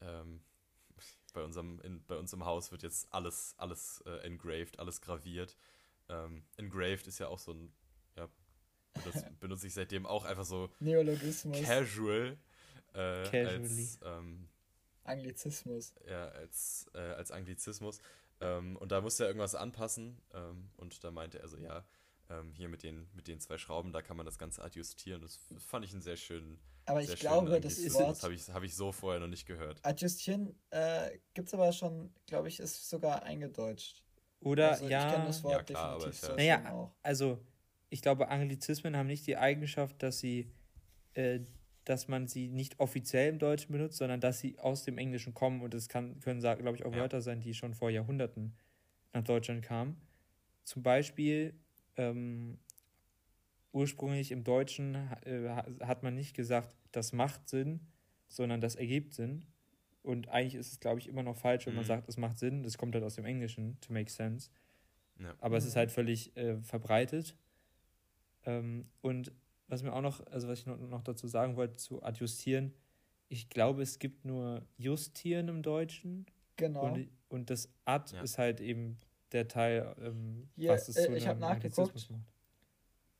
[0.00, 0.40] Ähm,
[1.34, 5.56] bei, unserem, in, bei uns im Haus wird jetzt alles, alles äh, engraved, alles graviert.
[6.08, 7.72] Ähm, engraved ist ja auch so ein,
[8.16, 8.28] ja,
[9.04, 11.62] das benutze ich seitdem auch einfach so Neologismus.
[11.62, 12.38] Casual.
[12.94, 14.48] Äh, Als, ähm,
[15.08, 15.94] Anglizismus.
[16.08, 17.98] Ja, als, äh, als Anglizismus.
[18.40, 20.20] Ähm, und da musste er irgendwas anpassen.
[20.32, 21.84] Ähm, und da meinte er so, ja,
[22.30, 25.20] ähm, hier mit den, mit den zwei Schrauben, da kann man das Ganze adjustieren.
[25.22, 26.58] Das fand ich einen sehr schönen.
[26.84, 27.98] Aber ich glaube, das ist.
[27.98, 29.84] Das habe ich, hab ich so vorher noch nicht gehört.
[29.84, 34.02] Adjustieren äh, gibt es aber schon, glaube ich, ist sogar eingedeutscht.
[34.40, 35.06] Oder also, ja.
[35.06, 36.34] Ich kenne das Wort ja, klar, definitiv so.
[36.34, 37.38] Naja, also
[37.90, 40.50] ich glaube, Anglizismen haben nicht die Eigenschaft, dass sie.
[41.14, 41.40] Äh,
[41.88, 45.62] dass man sie nicht offiziell im Deutschen benutzt, sondern dass sie aus dem Englischen kommen
[45.62, 46.98] und es kann, können, glaube ich, auch ja.
[46.98, 48.54] Wörter sein, die schon vor Jahrhunderten
[49.14, 49.96] nach Deutschland kamen.
[50.64, 51.54] Zum Beispiel
[51.96, 52.58] ähm,
[53.72, 55.48] ursprünglich im Deutschen äh,
[55.80, 57.80] hat man nicht gesagt, das macht Sinn,
[58.28, 59.46] sondern das ergibt Sinn.
[60.02, 61.78] Und eigentlich ist es, glaube ich, immer noch falsch, wenn mhm.
[61.78, 62.62] man sagt, es macht Sinn.
[62.62, 64.50] Das kommt halt aus dem Englischen, to make sense.
[65.18, 65.34] Ja.
[65.40, 67.34] Aber es ist halt völlig äh, verbreitet.
[68.44, 69.32] Ähm, und
[69.68, 72.74] was mir auch noch, also was ich noch, noch dazu sagen wollte, zu adjustieren,
[73.28, 76.26] ich glaube, es gibt nur Justieren im Deutschen.
[76.56, 76.92] Genau.
[76.92, 78.22] Und, und das Ad ja.
[78.22, 78.98] ist halt eben
[79.32, 82.08] der Teil, ähm, Hier, was es äh, Ich habe nachgeguckt.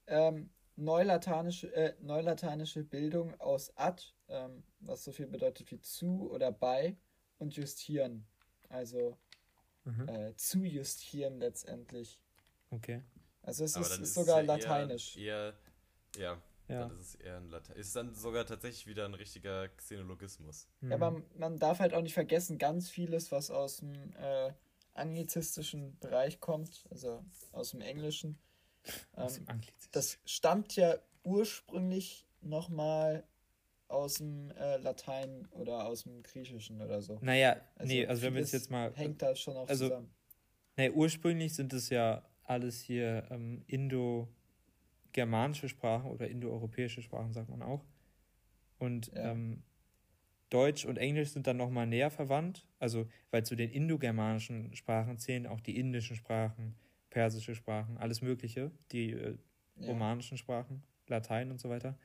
[0.06, 6.50] Ähm, neulateinische, äh, neulateinische Bildung aus ad, ähm, was so viel bedeutet wie zu oder
[6.50, 6.96] bei,
[7.38, 8.26] und justieren.
[8.68, 9.16] Also
[9.84, 10.08] mhm.
[10.08, 12.20] äh, zu justieren letztendlich.
[12.70, 13.02] Okay.
[13.42, 15.16] Also es ist, ist, sogar ja lateinisch.
[15.16, 15.54] Eher, eher,
[16.16, 16.81] ja, ja.
[16.81, 17.77] Dann ist es eher ein Latein.
[17.77, 20.68] Ist dann sogar tatsächlich wieder ein richtiger Xenologismus.
[20.83, 24.53] Ja, aber man darf halt auch nicht vergessen, ganz vieles, was aus dem äh,
[24.92, 28.38] anglizistischen Bereich kommt, also aus dem Englischen.
[29.16, 29.61] Ähm,
[29.92, 33.25] das stammt ja ursprünglich nochmal
[33.88, 37.18] aus dem äh, Latein oder aus dem Griechischen oder so.
[37.23, 38.92] Naja, also nee, also wenn wir jetzt mal.
[38.94, 40.14] Hängt da schon auch also, zusammen.
[40.77, 43.64] Nee, ursprünglich sind es ja alles hier ähm,
[45.18, 47.85] indo-germanische Sprachen oder indoeuropäische Sprachen, sagt man auch.
[48.78, 49.33] Und ja.
[49.33, 49.62] ähm,
[50.50, 55.46] Deutsch und Englisch sind dann nochmal näher verwandt, also weil zu den indogermanischen Sprachen zählen
[55.46, 56.76] auch die indischen Sprachen,
[57.11, 59.37] persische Sprachen, alles Mögliche, die äh,
[59.76, 59.87] ja.
[59.88, 61.98] romanischen Sprachen, Latein und so weiter.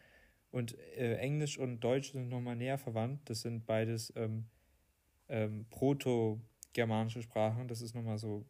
[0.52, 3.22] Und äh, Englisch und Deutsch sind nochmal näher verwandt.
[3.26, 4.46] Das sind beides ähm,
[5.30, 7.68] ähm, proto-germanische Sprachen.
[7.68, 8.46] Das ist nochmal so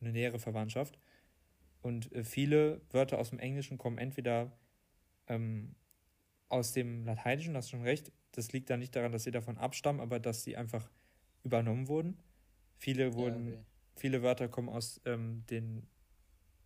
[0.00, 0.98] eine nähere Verwandtschaft.
[1.82, 4.52] Und äh, viele Wörter aus dem Englischen kommen entweder
[5.26, 5.74] ähm,
[6.48, 9.58] aus dem Lateinischen, das ist schon recht, das liegt da nicht daran, dass sie davon
[9.58, 10.90] abstammen, aber dass sie einfach
[11.42, 12.18] übernommen wurden.
[12.76, 13.64] Viele wurden, ja, okay.
[13.96, 15.86] viele Wörter kommen aus ähm, den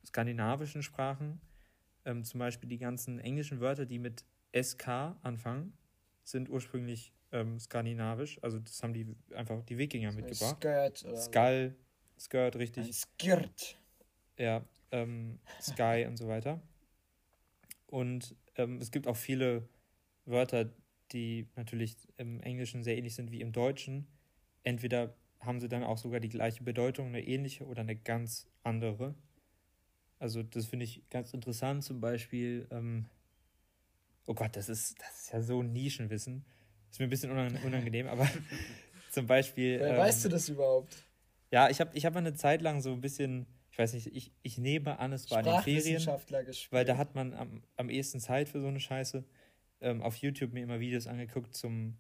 [0.07, 1.41] skandinavischen Sprachen.
[2.05, 4.25] Ähm, zum Beispiel die ganzen englischen Wörter, die mit
[4.55, 5.77] SK anfangen,
[6.23, 8.39] sind ursprünglich ähm, skandinavisch.
[8.43, 10.57] Also das haben die einfach die Wikinger mitgebracht.
[10.57, 11.77] Skirt oder Skull,
[12.19, 12.87] Skirt, richtig.
[12.87, 13.79] Ein Skirt.
[14.39, 16.63] Ja, ähm, Sky und so weiter.
[17.87, 19.69] Und ähm, es gibt auch viele
[20.25, 20.71] Wörter,
[21.13, 24.07] die natürlich im Englischen sehr ähnlich sind wie im Deutschen.
[24.63, 29.15] Entweder haben sie dann auch sogar die gleiche Bedeutung, eine ähnliche oder eine ganz andere.
[30.19, 31.85] Also das finde ich ganz interessant.
[31.85, 33.07] Zum Beispiel, ähm,
[34.27, 36.45] oh Gott, das ist, das ist ja so ein Nischenwissen.
[36.91, 38.29] Ist mir ein bisschen unangenehm, aber
[39.11, 39.81] zum Beispiel.
[39.81, 41.05] Wer ähm, weißt du das überhaupt?
[41.51, 44.31] Ja, ich habe ich hab eine Zeit lang so ein bisschen, ich weiß nicht, ich,
[44.45, 46.01] ich nehme an, es war in den Ferien,
[46.71, 49.25] weil da hat man am, am ehesten Zeit für so eine Scheiße
[49.81, 51.99] ähm, auf YouTube mir immer Videos angeguckt zum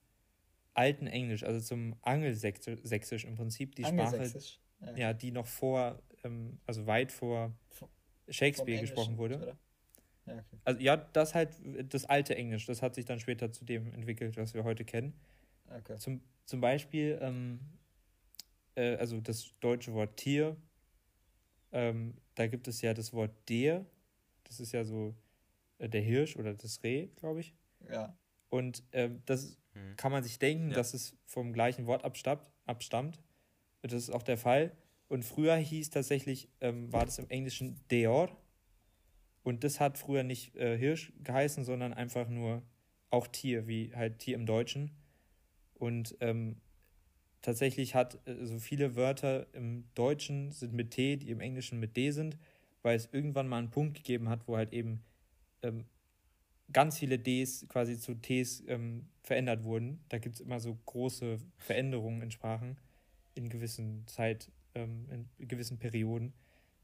[0.72, 4.32] alten Englisch, also zum Angelsächsisch im Prinzip, die Sprache,
[4.82, 4.96] ja.
[4.96, 5.12] ja.
[5.14, 7.52] die noch vor, ähm, also weit vor
[8.28, 9.38] Shakespeare gesprochen wurde.
[9.38, 9.58] Oder?
[10.26, 10.58] Ja, okay.
[10.62, 11.50] Also ja, das halt
[11.92, 15.12] das alte Englisch, das hat sich dann später zu dem entwickelt, was wir heute kennen.
[15.76, 15.96] Okay.
[15.96, 17.58] Zum, zum Beispiel, ähm,
[18.76, 20.56] äh, also das deutsche Wort Tier,
[21.74, 23.84] ähm, da gibt es ja das Wort der,
[24.44, 25.14] das ist ja so
[25.78, 27.54] äh, der Hirsch oder das Reh, glaube ich.
[27.90, 28.16] Ja.
[28.48, 29.96] Und ähm, das hm.
[29.96, 30.76] kann man sich denken, ja.
[30.76, 33.20] dass es vom gleichen Wort abstammt, abstammt.
[33.82, 34.72] Das ist auch der Fall.
[35.08, 38.30] Und früher hieß tatsächlich, ähm, war das im Englischen Deor.
[39.42, 42.62] Und das hat früher nicht äh, Hirsch geheißen, sondern einfach nur
[43.10, 44.92] auch Tier, wie halt Tier im Deutschen.
[45.74, 46.60] Und ähm,
[47.44, 51.96] tatsächlich hat äh, so viele Wörter im Deutschen sind mit T, die im Englischen mit
[51.96, 52.36] D sind,
[52.82, 55.04] weil es irgendwann mal einen Punkt gegeben hat, wo halt eben
[55.62, 55.84] ähm,
[56.72, 60.00] ganz viele Ds quasi zu Ts ähm, verändert wurden.
[60.08, 62.78] Da gibt es immer so große Veränderungen in Sprachen
[63.34, 66.32] in gewissen Zeit, ähm, in gewissen Perioden.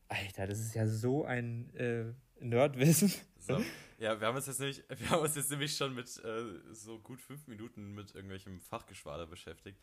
[0.09, 3.12] Alter, das ist ja so ein äh, Nerdwissen.
[3.38, 3.62] So.
[3.98, 6.98] Ja, wir haben uns jetzt nämlich, wir haben uns jetzt nämlich schon mit äh, so
[6.98, 9.79] gut fünf Minuten mit irgendwelchem Fachgeschwader beschäftigt.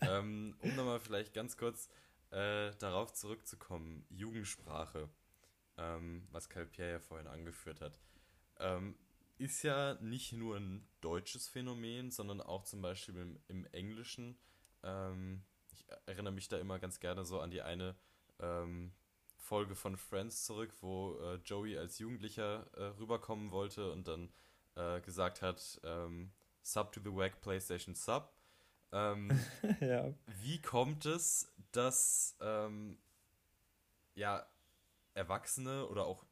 [0.00, 1.88] ähm, um nochmal vielleicht ganz kurz
[2.30, 5.08] äh, darauf zurückzukommen, Jugendsprache,
[5.76, 7.98] ähm, was Pierre ja vorhin angeführt hat,
[8.58, 8.96] ähm,
[9.38, 14.36] ist ja nicht nur ein deutsches Phänomen, sondern auch zum Beispiel im, im Englischen.
[14.82, 15.42] Ähm,
[15.72, 17.96] ich erinnere mich da immer ganz gerne so an die eine
[18.40, 18.92] ähm,
[19.50, 24.32] Folge von Friends zurück, wo äh, Joey als Jugendlicher äh, rüberkommen wollte und dann
[24.76, 26.30] äh, gesagt hat, ähm,
[26.62, 28.32] Sub to the Wack PlayStation Sub.
[28.92, 29.28] Ähm,
[29.80, 30.14] ja.
[30.40, 32.96] Wie kommt es, dass ähm,
[34.14, 34.46] ja,
[35.14, 36.24] Erwachsene oder auch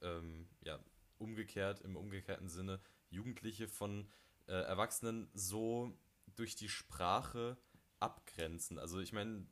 [0.00, 0.78] ähm, ja,
[1.18, 2.80] umgekehrt, im umgekehrten Sinne,
[3.10, 4.10] Jugendliche von
[4.46, 5.92] äh, Erwachsenen so
[6.36, 7.58] durch die Sprache
[8.00, 8.78] abgrenzen?
[8.78, 9.46] Also ich meine,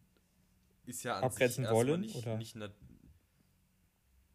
[0.86, 2.38] ist ja an abgrenzen sich wollen, nicht, oder?
[2.38, 2.56] nicht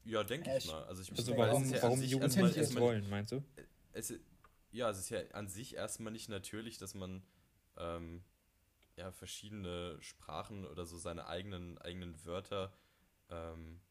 [0.06, 0.84] ja, denke ich mal.
[0.86, 3.44] Also, ich, also warum, ja warum die Jugendlichen das wollen, meinst du?
[3.92, 4.14] Es,
[4.72, 7.24] ja, es ist ja an sich erstmal nicht natürlich, dass man
[7.78, 8.24] ähm,
[8.98, 12.72] ja, verschiedene Sprachen oder so seine eigenen, eigenen Wörter
[13.30, 13.82] ähm,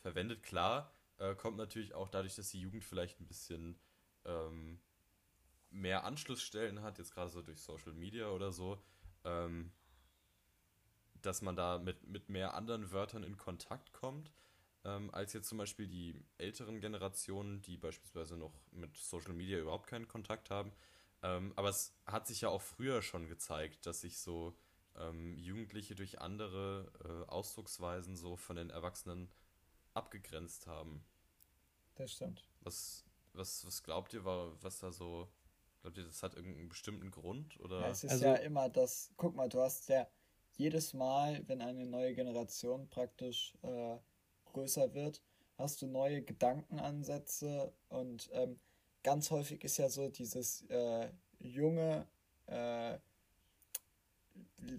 [0.00, 0.42] verwendet.
[0.42, 3.78] Klar, äh, kommt natürlich auch dadurch, dass die Jugend vielleicht ein bisschen
[4.24, 4.80] ähm,
[5.70, 8.82] mehr Anschlussstellen hat, jetzt gerade so durch Social Media oder so,
[9.24, 9.72] ähm,
[11.22, 14.32] dass man da mit, mit mehr anderen Wörtern in Kontakt kommt
[14.84, 19.86] ähm, als jetzt zum Beispiel die älteren Generationen, die beispielsweise noch mit Social Media überhaupt
[19.86, 20.72] keinen Kontakt haben.
[21.22, 24.54] Ähm, aber es hat sich ja auch früher schon gezeigt, dass sich so
[24.96, 29.30] ähm, Jugendliche durch andere äh, Ausdrucksweisen so von den Erwachsenen
[29.94, 31.04] abgegrenzt haben.
[31.94, 32.44] Das stimmt.
[32.60, 35.28] Was, was, was glaubt ihr, war, was da so.
[35.80, 37.58] Glaubt ihr, das hat irgendeinen bestimmten Grund?
[37.60, 37.80] Oder?
[37.80, 39.12] Ja, es ist also, ja immer das.
[39.16, 40.06] Guck mal, du hast ja
[40.56, 43.98] jedes Mal, wenn eine neue Generation praktisch äh,
[44.54, 45.20] größer wird,
[45.58, 48.58] hast du neue Gedankenansätze und ähm,
[49.02, 52.06] ganz häufig ist ja so dieses äh, junge,
[52.46, 52.96] äh,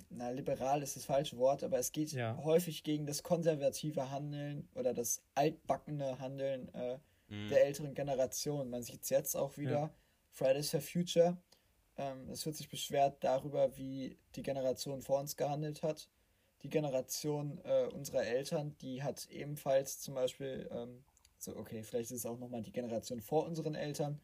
[0.10, 2.36] na, liberal ist das falsche Wort, aber es geht ja.
[2.44, 6.98] häufig gegen das konservative Handeln oder das altbackene Handeln äh,
[7.30, 7.50] mhm.
[7.50, 8.70] der älteren Generation.
[8.70, 9.94] Man sieht es jetzt auch wieder, ja.
[10.32, 11.38] Fridays for Future.
[11.98, 16.10] Ähm, es wird sich beschwert darüber, wie die Generation vor uns gehandelt hat
[16.64, 21.04] die Generation äh, unserer Eltern, die hat ebenfalls zum Beispiel, ähm,
[21.38, 24.20] so okay, vielleicht ist es auch nochmal die Generation vor unseren Eltern,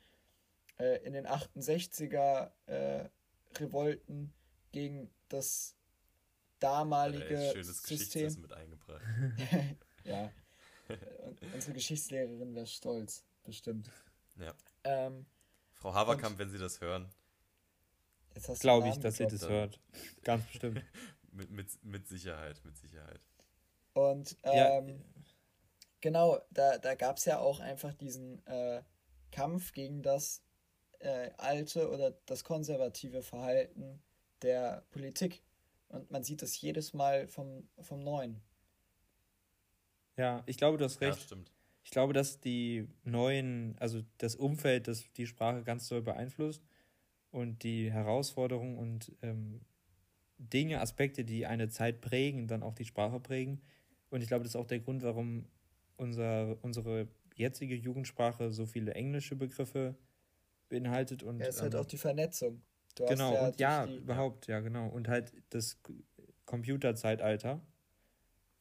[0.79, 3.09] äh, in den 68er äh,
[3.57, 4.33] Revolten
[4.71, 5.75] gegen das
[6.59, 8.41] damalige ja, schönes System.
[8.41, 9.01] mit eingebracht.
[10.03, 10.31] ja,
[11.25, 13.89] Und unsere Geschichtslehrerin wäre stolz, bestimmt.
[14.37, 14.53] Ja.
[14.83, 15.25] Ähm,
[15.73, 17.09] Frau Haverkamp, wenn Sie das hören.
[18.59, 19.79] Glaube ich, dass sie das hört.
[20.23, 20.83] Ganz bestimmt.
[21.31, 23.21] Mit, mit, mit Sicherheit, mit Sicherheit.
[23.93, 24.95] Und ähm, ja.
[26.01, 28.81] genau, da, da gab es ja auch einfach diesen äh,
[29.31, 30.43] Kampf gegen das
[30.99, 34.01] äh, alte oder das konservative Verhalten
[34.41, 35.41] der Politik.
[35.89, 38.41] Und man sieht das jedes Mal vom, vom Neuen.
[40.17, 41.17] Ja, ich glaube, du hast recht.
[41.17, 41.51] Ja, stimmt.
[41.83, 46.61] Ich glaube, dass die neuen, also das Umfeld, das die Sprache ganz doll beeinflusst
[47.31, 49.61] und die Herausforderungen und ähm,
[50.41, 53.61] Dinge, Aspekte, die eine Zeit prägen, dann auch die Sprache prägen.
[54.09, 55.45] Und ich glaube, das ist auch der Grund, warum
[55.97, 59.95] unser, unsere jetzige Jugendsprache so viele englische Begriffe
[60.69, 61.23] beinhaltet.
[61.23, 62.61] Und, ja, es ist halt ähm, auch die Vernetzung.
[62.95, 64.87] Du genau, ja und ja, die, überhaupt, ja, genau.
[64.89, 65.79] Und halt das
[66.45, 67.61] Computerzeitalter.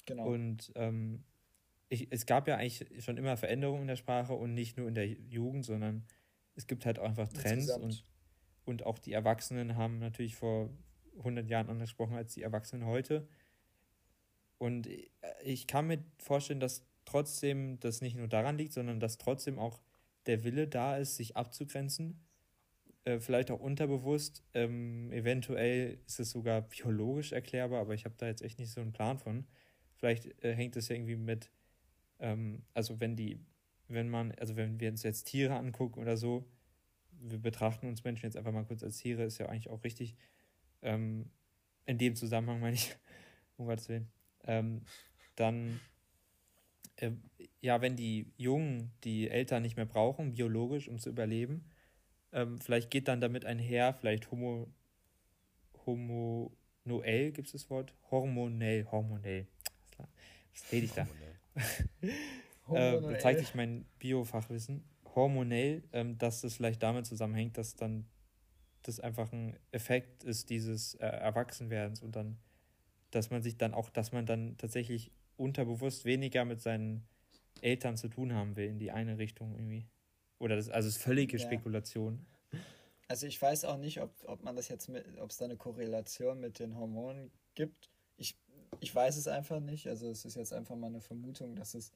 [0.06, 0.28] Genau.
[0.28, 1.24] Und ähm,
[1.88, 4.94] ich, es gab ja eigentlich schon immer Veränderungen in der Sprache und nicht nur in
[4.94, 6.04] der Jugend, sondern
[6.54, 8.04] es gibt halt auch einfach Trends und,
[8.64, 10.70] und auch die Erwachsenen haben natürlich vor
[11.18, 13.28] 100 Jahren anders gesprochen als die Erwachsenen heute.
[14.58, 14.88] Und
[15.42, 19.80] ich kann mir vorstellen, dass trotzdem das nicht nur daran liegt, sondern dass trotzdem auch
[20.26, 22.20] der Wille da ist, sich abzugrenzen.
[23.04, 24.44] Äh, vielleicht auch unterbewusst.
[24.52, 28.80] Ähm, eventuell ist es sogar biologisch erklärbar, aber ich habe da jetzt echt nicht so
[28.80, 29.46] einen Plan von.
[29.94, 31.50] Vielleicht äh, hängt es ja irgendwie mit,
[32.18, 33.40] ähm, also wenn die,
[33.88, 36.44] wenn man, also wenn wir uns jetzt Tiere angucken oder so,
[37.12, 40.16] wir betrachten uns Menschen jetzt einfach mal kurz als Tiere, ist ja eigentlich auch richtig.
[40.82, 41.30] Ähm,
[41.86, 42.96] in dem Zusammenhang meine ich,
[43.56, 44.10] um Gottes Willen.
[44.44, 44.82] Ähm,
[45.36, 45.80] dann,
[46.96, 47.10] äh,
[47.60, 51.64] ja, wenn die Jungen die Eltern nicht mehr brauchen, biologisch, um zu überleben,
[52.32, 54.68] ähm, vielleicht geht dann damit einher, vielleicht homo,
[55.84, 57.94] homonoell gibt es das Wort?
[58.10, 59.46] Hormonell, hormonell.
[60.52, 61.08] Was rede ich da?
[62.72, 64.84] äh, da zeigt sich mein Biofachwissen.
[65.14, 68.06] Hormonell, ähm, dass das vielleicht damit zusammenhängt, dass dann
[68.82, 72.38] das einfach ein Effekt ist dieses äh, Erwachsenwerdens und dann,
[73.10, 77.06] dass man sich dann auch, dass man dann tatsächlich unterbewusst weniger mit seinen
[77.62, 79.86] Eltern zu tun haben will in die eine Richtung irgendwie.
[80.38, 81.44] Oder das, also es ist völlige ja.
[81.44, 82.26] Spekulation.
[83.08, 85.56] Also ich weiß auch nicht, ob, ob man das jetzt mit, ob es da eine
[85.56, 87.90] Korrelation mit den Hormonen gibt.
[88.16, 88.38] Ich,
[88.80, 89.88] ich weiß es einfach nicht.
[89.88, 91.92] Also es ist jetzt einfach mal eine Vermutung, dass es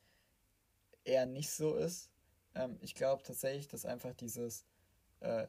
[1.05, 2.11] eher nicht so ist.
[2.55, 4.67] Ähm, ich glaube tatsächlich, dass einfach dieses
[5.21, 5.47] äh,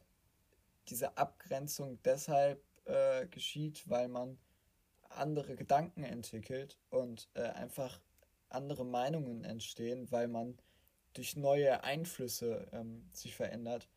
[0.90, 4.38] diese Abgrenzung deshalb äh, geschieht, weil man
[5.10, 8.02] andere Gedanken entwickelt und äh, einfach
[8.50, 10.58] andere Meinungen entstehen, weil man
[11.14, 13.90] durch neue Einflüsse ähm, sich verändert.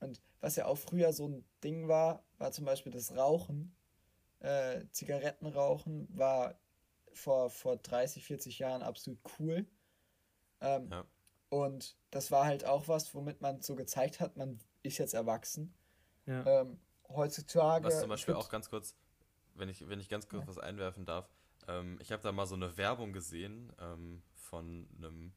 [0.00, 3.74] Und was ja auch früher so ein Ding war, war zum Beispiel das Rauchen.
[4.40, 6.58] Äh, Zigarettenrauchen war
[7.12, 9.66] vor, vor 30, 40 Jahren absolut cool.
[10.60, 11.04] Ähm, ja.
[11.48, 15.72] Und das war halt auch was, womit man so gezeigt hat, man ist jetzt erwachsen.
[16.26, 16.62] Ja.
[16.62, 17.84] Ähm, heutzutage.
[17.84, 18.94] Was zum Beispiel auch ganz kurz,
[19.54, 20.48] wenn ich, wenn ich ganz kurz ja.
[20.48, 21.28] was einwerfen darf.
[21.68, 25.32] Ähm, ich habe da mal so eine Werbung gesehen ähm, von einem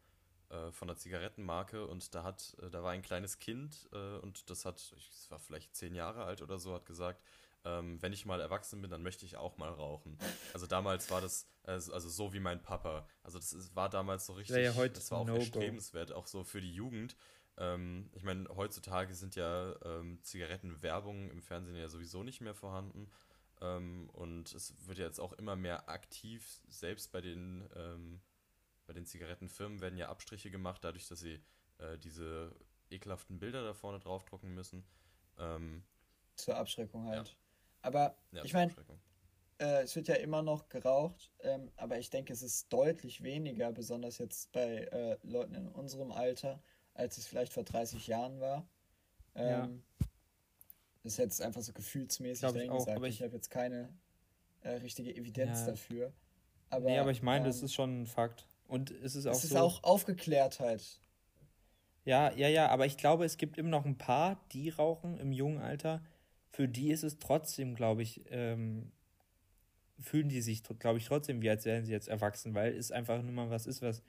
[0.50, 4.50] äh, von einer Zigarettenmarke und da hat, äh, da war ein kleines Kind äh, und
[4.50, 7.22] das hat, ich war vielleicht zehn Jahre alt oder so, hat gesagt,
[7.66, 10.18] ähm, wenn ich mal erwachsen bin, dann möchte ich auch mal rauchen.
[10.54, 13.06] Also damals war das, also so wie mein Papa.
[13.24, 16.28] Also das ist, war damals so richtig, ja, ja das war auch no erstrebenswert, auch
[16.28, 17.18] so für die Jugend.
[17.58, 23.10] Ähm, ich meine, heutzutage sind ja ähm, Zigarettenwerbungen im Fernsehen ja sowieso nicht mehr vorhanden.
[23.62, 28.22] Ähm, und es wird ja jetzt auch immer mehr aktiv, selbst bei den, ähm,
[28.86, 31.42] bei den Zigarettenfirmen werden ja Abstriche gemacht, dadurch, dass sie
[31.80, 32.56] äh, diese
[32.90, 34.86] ekelhaften Bilder da vorne draufdrucken müssen.
[35.40, 35.84] Ähm,
[36.36, 37.28] Zur Abschreckung halt.
[37.28, 37.34] Ja.
[37.82, 38.74] Aber ja, ich meine,
[39.60, 43.72] äh, es wird ja immer noch geraucht, ähm, aber ich denke, es ist deutlich weniger,
[43.72, 46.62] besonders jetzt bei äh, Leuten in unserem Alter
[46.98, 48.68] als es vielleicht vor 30 Jahren war.
[49.36, 49.70] Ähm, ja.
[51.04, 53.02] Das ist jetzt einfach so gefühlsmäßig dahin ich gesagt.
[53.04, 53.94] ich, ich habe jetzt keine
[54.62, 55.68] äh, richtige Evidenz ja.
[55.68, 56.12] dafür.
[56.70, 58.48] Aber, nee, aber ich meine, ähm, das ist schon ein Fakt.
[58.68, 61.00] Und es ist auch es ist so, auch Aufgeklärtheit.
[62.04, 65.32] Ja, ja, ja, aber ich glaube, es gibt immer noch ein paar, die rauchen im
[65.32, 66.04] jungen Alter.
[66.50, 68.92] Für die ist es trotzdem, glaube ich, ähm,
[70.00, 73.22] fühlen die sich, glaube ich, trotzdem wie als wären sie jetzt erwachsen, weil es einfach
[73.22, 74.02] nur mal was ist, was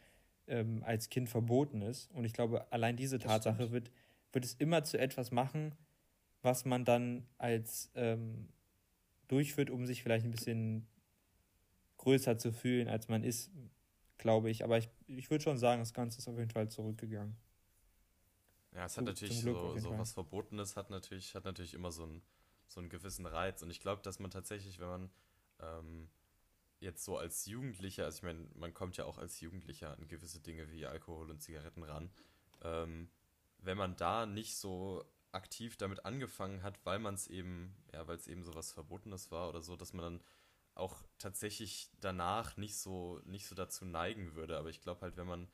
[0.49, 2.11] ähm, als Kind verboten ist.
[2.13, 3.91] Und ich glaube, allein diese Tatsache wird,
[4.33, 5.75] wird es immer zu etwas machen,
[6.43, 8.49] was man dann als ähm,
[9.29, 10.87] durchführt, um sich vielleicht ein bisschen
[11.99, 13.51] größer zu fühlen, als man ist,
[14.17, 14.65] glaube ich.
[14.65, 17.37] Aber ich, ich würde schon sagen, das Ganze ist auf jeden Fall zurückgegangen.
[18.73, 22.05] Ja, es hat Gut, natürlich so, so was Verbotenes, hat natürlich, hat natürlich immer so
[22.05, 22.23] einen,
[22.69, 23.63] so einen gewissen Reiz.
[23.63, 25.11] Und ich glaube, dass man tatsächlich, wenn man
[25.61, 26.09] ähm,
[26.81, 30.41] jetzt so als Jugendlicher, also ich meine, man kommt ja auch als Jugendlicher an gewisse
[30.41, 32.11] Dinge wie Alkohol und Zigaretten ran.
[32.63, 33.11] Ähm,
[33.59, 38.17] wenn man da nicht so aktiv damit angefangen hat, weil man es eben, ja, weil
[38.17, 40.25] es eben so was Verbotenes war oder so, dass man dann
[40.75, 44.57] auch tatsächlich danach nicht so, nicht so dazu neigen würde.
[44.57, 45.45] Aber ich glaube halt, wenn man,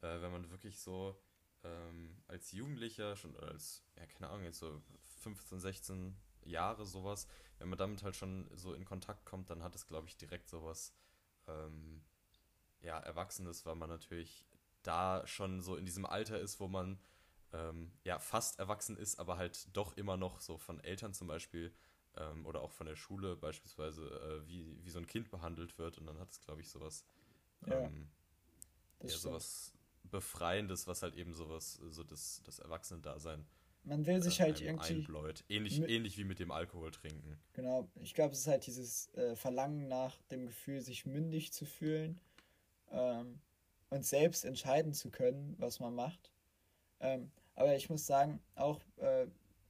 [0.00, 1.20] äh, wenn man wirklich so
[1.64, 4.80] ähm, als Jugendlicher schon als, ja, keine Ahnung, jetzt so
[5.20, 6.16] 15, 16
[6.48, 7.26] Jahre sowas,
[7.58, 10.48] wenn man damit halt schon so in Kontakt kommt, dann hat es, glaube ich, direkt
[10.48, 10.94] sowas,
[11.46, 12.02] ähm,
[12.80, 14.46] ja, Erwachsenes, weil man natürlich
[14.82, 16.98] da schon so in diesem Alter ist, wo man
[17.52, 21.74] ähm, ja fast erwachsen ist, aber halt doch immer noch so von Eltern zum Beispiel
[22.16, 25.98] ähm, oder auch von der Schule beispielsweise, äh, wie, wie so ein Kind behandelt wird.
[25.98, 27.04] Und dann hat es, glaube ich, sowas,
[27.66, 28.08] ja, ähm,
[29.02, 29.72] ja sowas
[30.04, 33.46] Befreiendes, was halt eben sowas, so das, das Erwachsenen-Dasein
[33.88, 34.94] man will sich halt irgendwie.
[34.94, 35.44] Einbläut.
[35.48, 37.38] Ähnlich, ähnlich wie mit dem Alkohol trinken.
[37.54, 41.64] Genau, ich glaube, es ist halt dieses äh, Verlangen nach dem Gefühl, sich mündig zu
[41.64, 42.20] fühlen
[42.90, 43.40] ähm,
[43.90, 46.30] und selbst entscheiden zu können, was man macht.
[47.00, 49.26] Ähm, aber ich muss sagen, auch äh,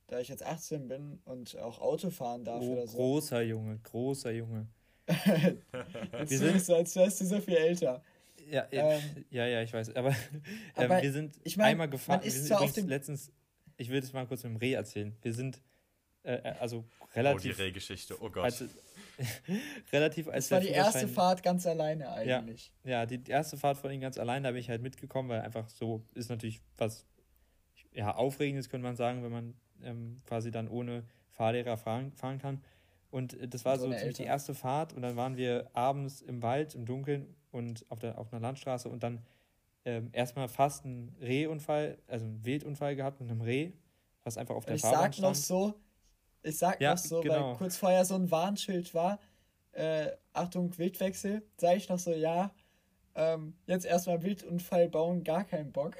[0.09, 2.97] da ich jetzt 18 bin und auch Auto fahren darf oh, oder so.
[2.97, 4.67] Großer Junge, großer Junge.
[5.07, 8.03] Wir sind so, als wärst du so viel älter.
[8.51, 9.01] Ja, ähm,
[9.31, 9.95] ja, ja, ich weiß.
[9.95, 10.11] Aber,
[10.77, 12.21] ähm, wir sind ich mein, einmal gefahren.
[12.23, 13.33] Wir sind übrigens letztens,
[13.79, 15.17] ich will das mal kurz mit dem Reh erzählen.
[15.23, 15.63] Wir sind
[16.25, 17.53] äh, äh also relativ.
[17.53, 18.45] Oh, die Rehgeschichte, oh Gott.
[18.45, 18.65] Als,
[19.93, 22.73] relativ als Das war die erste Fahrt ganz alleine eigentlich.
[22.85, 25.41] Ja, ja, die erste Fahrt von ihm ganz alleine, da bin ich halt mitgekommen, weil
[25.41, 27.07] einfach so ist natürlich was
[27.93, 32.63] ja, Aufregendes, könnte man sagen, wenn man ähm, quasi dann ohne Fahrlehrer fahren, fahren kann.
[33.11, 36.21] Und äh, das war so, so ziemlich die erste Fahrt und dann waren wir abends
[36.21, 39.23] im Wald, im Dunkeln und auf, der, auf einer Landstraße und dann
[39.85, 43.73] ähm, erstmal fast einen Rehunfall, also einen Wildunfall gehabt mit einem Reh,
[44.25, 45.15] was einfach auf der ich Fahrbahn stand.
[45.15, 45.75] Ich sag noch so,
[46.43, 47.51] ich sag ja, noch so, genau.
[47.51, 49.19] weil kurz vorher so ein Warnschild war,
[49.73, 52.53] äh, Achtung, Wildwechsel, sag ich noch so, ja,
[53.15, 55.97] ähm, jetzt erstmal Wildunfall bauen, gar keinen Bock.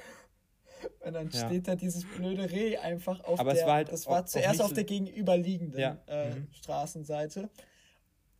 [1.05, 1.45] Und dann ja.
[1.45, 3.61] steht da dieses blöde Reh einfach auf Aber der.
[3.61, 5.97] Es war halt das war zuerst auf der gegenüberliegenden ja.
[6.07, 6.47] äh, mhm.
[6.53, 7.49] Straßenseite.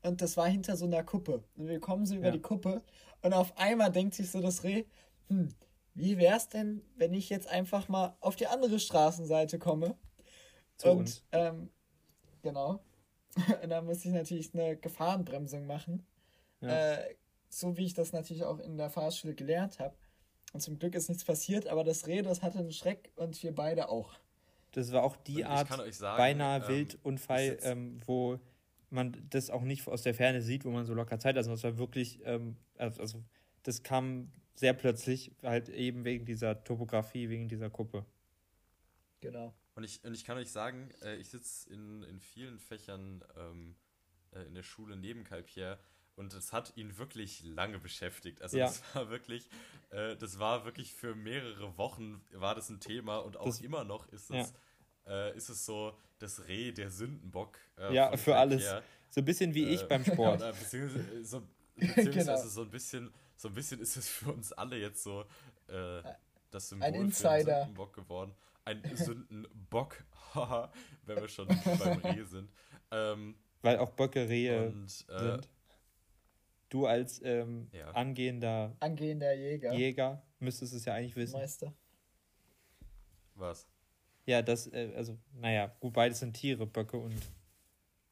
[0.04, 1.44] Und das war hinter so einer Kuppe.
[1.58, 2.32] Und wir kommen so über ja.
[2.32, 2.82] die Kuppe.
[3.22, 4.86] Und auf einmal denkt sich so das Reh,
[5.30, 5.50] hm,
[5.94, 9.98] wie wär's denn, wenn ich jetzt einfach mal auf die andere Straßenseite komme?
[10.78, 11.70] Zu und ähm,
[12.42, 12.84] genau.
[13.64, 16.06] und dann muss ich natürlich eine Gefahrenbremsung machen.
[16.62, 16.94] Ja.
[16.94, 17.16] Äh,
[17.50, 19.96] so wie ich das natürlich auch in der Fahrschule gelernt habe.
[20.54, 23.54] Und zum Glück ist nichts passiert, aber das Reh, das hatte einen Schreck und wir
[23.54, 24.14] beide auch.
[24.72, 28.40] Das war auch die Art sagen, beinahe ähm, Wildunfall, ähm, wo
[28.90, 31.38] man das auch nicht aus der Ferne sieht, wo man so locker Zeit hat.
[31.38, 33.24] Also das war wirklich, ähm, also
[33.64, 38.06] das kam sehr plötzlich, halt eben wegen dieser Topografie, wegen dieser Kuppe.
[39.22, 39.54] Genau.
[39.76, 43.76] Und ich, und ich kann euch sagen, äh, ich sitze in, in vielen Fächern ähm,
[44.34, 45.80] äh, in der Schule neben Calpierre
[46.18, 48.42] und es hat ihn wirklich lange beschäftigt.
[48.42, 48.66] Also ja.
[48.66, 49.48] das war wirklich,
[49.92, 53.86] äh, das war wirklich für mehrere Wochen war das ein Thema und auch das, immer
[53.86, 54.54] noch ist es,
[55.06, 55.30] ja.
[55.30, 57.58] äh, ist es so das Reh, der Sündenbock.
[57.78, 58.66] Äh, ja, für alles.
[59.10, 60.40] So ein bisschen wie ich äh, beim Sport.
[60.60, 61.48] Beziehungsweise, so,
[61.78, 62.38] beziehungsweise genau.
[62.46, 65.22] so ein bisschen, so ein bisschen ist es für uns alle jetzt so
[65.68, 66.04] äh,
[66.52, 67.38] das Symbol ein Insider.
[67.38, 68.36] für den Sündenbock geworden.
[68.66, 70.04] Ein Sündenbock,
[71.06, 72.52] wenn wir schon beim Reh sind.
[72.92, 75.50] Ähm, Weil auch Böcke Rehe und, äh, sind
[76.68, 77.90] Du als ähm, ja.
[77.92, 79.74] angehender, angehender Jäger.
[79.74, 81.40] Jäger müsstest es ja eigentlich wissen.
[81.40, 81.74] Meister.
[83.36, 83.68] Was?
[84.26, 87.20] Ja, das, äh, also, naja, gut, beides sind Tiere, Böcke und,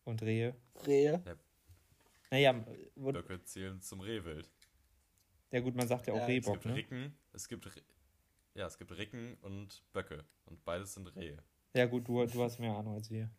[0.06, 0.56] und Rehe.
[0.88, 1.22] Rehe?
[1.24, 1.36] Ja.
[2.32, 2.66] Naja,
[2.96, 4.50] Böcke zählen zum Rehwild.
[5.52, 6.76] Ja, gut, man sagt ja auch ja, Rehbock, es gibt ne?
[6.76, 7.84] Ricken, es gibt,
[8.54, 11.38] ja, es gibt Ricken und Böcke und beides sind Rehe.
[11.74, 13.30] Ja, gut, du, du hast mehr Ahnung als wir.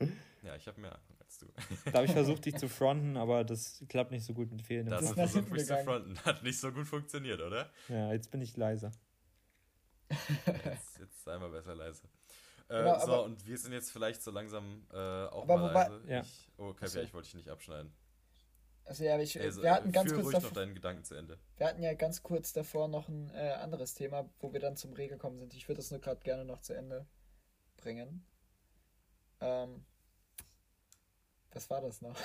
[0.44, 1.46] Ja, ich habe mehr Ahnung als du.
[1.84, 4.90] Da habe ich versucht, dich zu fronten, aber das klappt nicht so gut mit fehlendem
[4.90, 6.18] Das ist versucht, mich zu fronten.
[6.24, 7.70] Hat nicht so gut funktioniert, oder?
[7.88, 8.90] Ja, jetzt bin ich leiser.
[10.10, 12.08] Jetzt, jetzt sei mal besser leise.
[12.68, 16.02] Äh, genau, so, und wir sind jetzt vielleicht so langsam äh, auch mal wobei, leise.
[16.08, 16.20] Ja.
[16.22, 17.92] Ich, oh, okay, ich wollte dich nicht abschneiden.
[18.84, 21.38] Also ja, ich, also, wir hatten ganz kurz ruhig davor, noch deinen Gedanken zu Ende.
[21.56, 24.92] Wir hatten ja ganz kurz davor noch ein äh, anderes Thema, wo wir dann zum
[24.92, 25.54] Reh gekommen sind.
[25.54, 27.06] Ich würde das nur gerade gerne noch zu Ende
[27.76, 28.26] bringen.
[29.40, 29.84] Ähm,
[31.52, 32.16] was war das noch?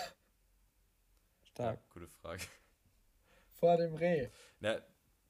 [1.43, 1.80] Stark.
[1.80, 2.43] Ja, gute Frage.
[3.53, 4.30] Vor dem Reh.
[4.60, 4.82] Na,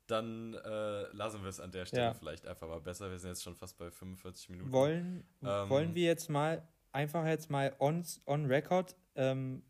[0.07, 2.13] dann äh, lassen wir es an der Stelle ja.
[2.13, 3.11] vielleicht einfach mal besser.
[3.11, 4.71] Wir sind jetzt schon fast bei 45 Minuten.
[4.71, 9.63] Wollen, ähm, wollen wir jetzt mal einfach jetzt mal on, on record ähm,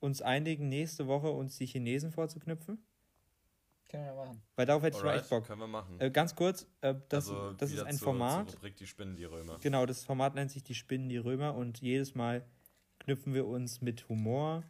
[0.00, 2.84] uns einigen, nächste Woche uns die Chinesen vorzuknüpfen?
[3.88, 4.42] Können wir machen.
[4.54, 5.44] Weil darauf hätte ich mal echt Bock.
[5.46, 6.00] Können wir machen.
[6.00, 8.50] Äh, ganz kurz, äh, das, also das ist ein zur, Format.
[8.50, 9.58] Zur Rubrik die Spinnen, die Römer.
[9.60, 12.44] Genau, das Format nennt sich die Spinnen, die Römer und jedes Mal
[13.00, 14.62] knüpfen wir uns mit Humor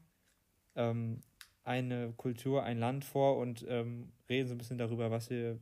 [0.75, 1.21] ähm,
[1.65, 5.59] eine Kultur, ein Land vor und ähm, reden so ein bisschen darüber, was wir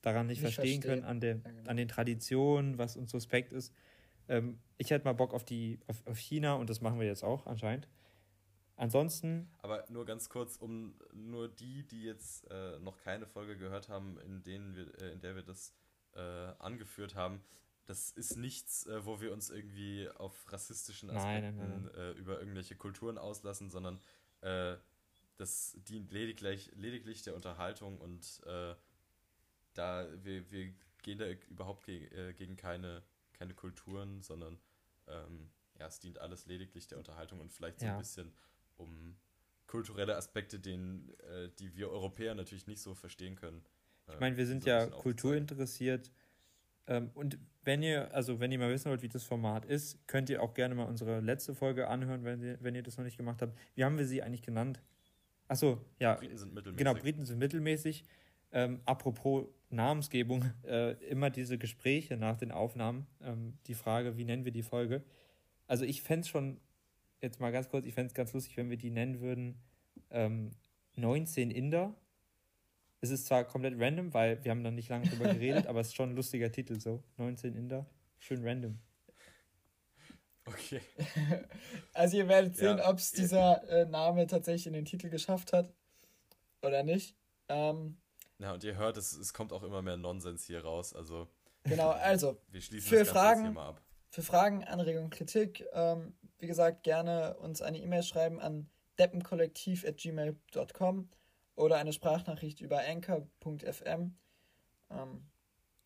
[0.00, 1.70] daran nicht, nicht verstehen, verstehen, können, an, der, ja, genau.
[1.70, 3.74] an den Traditionen, was uns suspekt ist.
[4.28, 7.24] Ähm, ich hätte mal Bock auf, die, auf, auf China und das machen wir jetzt
[7.24, 7.88] auch anscheinend.
[8.76, 9.50] Ansonsten.
[9.58, 14.18] Aber nur ganz kurz, um nur die, die jetzt äh, noch keine Folge gehört haben,
[14.20, 15.72] in, denen wir, äh, in der wir das
[16.14, 16.20] äh,
[16.58, 17.42] angeführt haben,
[17.86, 21.94] das ist nichts, äh, wo wir uns irgendwie auf rassistischen Aspekten nein, nein, nein.
[21.94, 24.00] Äh, über irgendwelche Kulturen auslassen, sondern
[24.42, 24.76] äh,
[25.36, 28.40] das dient lediglich, lediglich der Unterhaltung und
[29.76, 30.72] da wir, wir
[31.02, 33.02] gehen da überhaupt gegen, äh, gegen keine,
[33.32, 34.58] keine Kulturen, sondern
[35.06, 37.92] ähm, ja, es dient alles lediglich der Unterhaltung und vielleicht so ja.
[37.92, 38.32] ein bisschen
[38.76, 39.16] um
[39.66, 43.62] kulturelle Aspekte, den, äh, die wir Europäer natürlich nicht so verstehen können.
[44.08, 46.12] Ich meine, wir sind so ja kulturinteressiert
[46.86, 50.30] ähm, und wenn ihr, also wenn ihr mal wissen wollt, wie das Format ist, könnt
[50.30, 53.16] ihr auch gerne mal unsere letzte Folge anhören, wenn ihr, wenn ihr das noch nicht
[53.16, 53.56] gemacht habt.
[53.74, 54.80] Wie haben wir sie eigentlich genannt?
[55.48, 56.14] Achso, ja.
[56.14, 56.78] Briten sind mittelmäßig.
[56.78, 58.04] Genau, Briten sind mittelmäßig.
[58.52, 64.44] Ähm, apropos Namensgebung, äh, immer diese Gespräche nach den Aufnahmen, ähm, die Frage, wie nennen
[64.44, 65.02] wir die Folge?
[65.66, 66.60] Also ich fände es schon,
[67.20, 69.60] jetzt mal ganz kurz, ich fände es ganz lustig, wenn wir die nennen würden
[70.10, 70.50] ähm,
[70.96, 71.94] 19 Inder
[73.00, 75.88] Es ist zwar komplett random, weil wir haben dann nicht lange drüber geredet, aber es
[75.88, 77.02] ist schon ein lustiger Titel so.
[77.18, 77.86] 19 Inder.
[78.18, 78.78] Schön random.
[80.46, 80.80] Okay.
[81.92, 85.52] also ihr werdet sehen, ja, ob es dieser äh, Name tatsächlich in den Titel geschafft
[85.52, 85.72] hat
[86.62, 87.16] oder nicht.
[87.48, 87.96] Ähm,
[88.38, 90.94] ja, und ihr hört, es, es kommt auch immer mehr Nonsens hier raus.
[90.94, 91.28] Also
[91.64, 93.56] genau, also wir schließen für Fragen,
[94.08, 98.68] für Fragen, Anregungen, Kritik, ähm, wie gesagt, gerne uns eine E-Mail schreiben an
[98.98, 101.08] deppenkollektiv@gmail.com
[101.54, 104.16] oder eine Sprachnachricht über anchor.fm.
[104.90, 105.30] Ähm,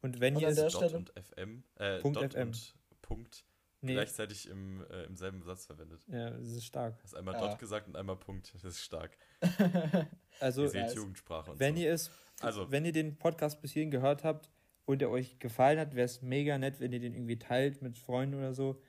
[0.03, 2.49] und wenn ihr an der Stelle und FM, äh, Punkt FM.
[2.49, 3.45] und Punkt
[3.81, 3.95] nee.
[3.95, 6.03] gleichzeitig im, äh, im selben Satz verwendet.
[6.09, 6.99] Ja, das ist stark.
[6.99, 7.49] Du hast einmal ja.
[7.49, 8.55] Dot gesagt und einmal Punkt.
[8.55, 9.17] Das ist stark.
[10.41, 11.83] also, ihr seht Jugendsprache und wenn so.
[11.83, 14.51] ihr es, also, wenn ihr den Podcast bis hierhin gehört habt
[14.87, 17.99] und er euch gefallen hat, wäre es mega nett, wenn ihr den irgendwie teilt mit
[17.99, 18.81] Freunden oder so,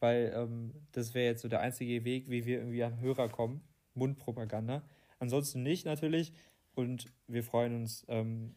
[0.00, 3.62] weil ähm, das wäre jetzt so der einzige Weg, wie wir irgendwie an Hörer kommen.
[3.94, 4.82] Mundpropaganda.
[5.18, 6.32] Ansonsten nicht natürlich.
[6.74, 8.54] Und wir freuen uns ähm,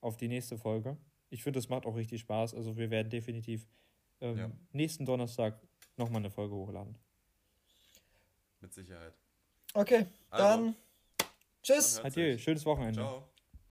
[0.00, 0.96] auf die nächste Folge.
[1.30, 2.54] Ich finde, das macht auch richtig Spaß.
[2.54, 3.66] Also wir werden definitiv
[4.20, 4.50] ähm, ja.
[4.72, 5.60] nächsten Donnerstag
[5.96, 6.96] nochmal eine Folge hochladen.
[8.60, 9.14] Mit Sicherheit.
[9.74, 10.76] Okay, also, dann
[11.62, 12.00] tschüss.
[12.00, 13.00] Adieu, schönes Wochenende.
[13.00, 13.28] Ciao.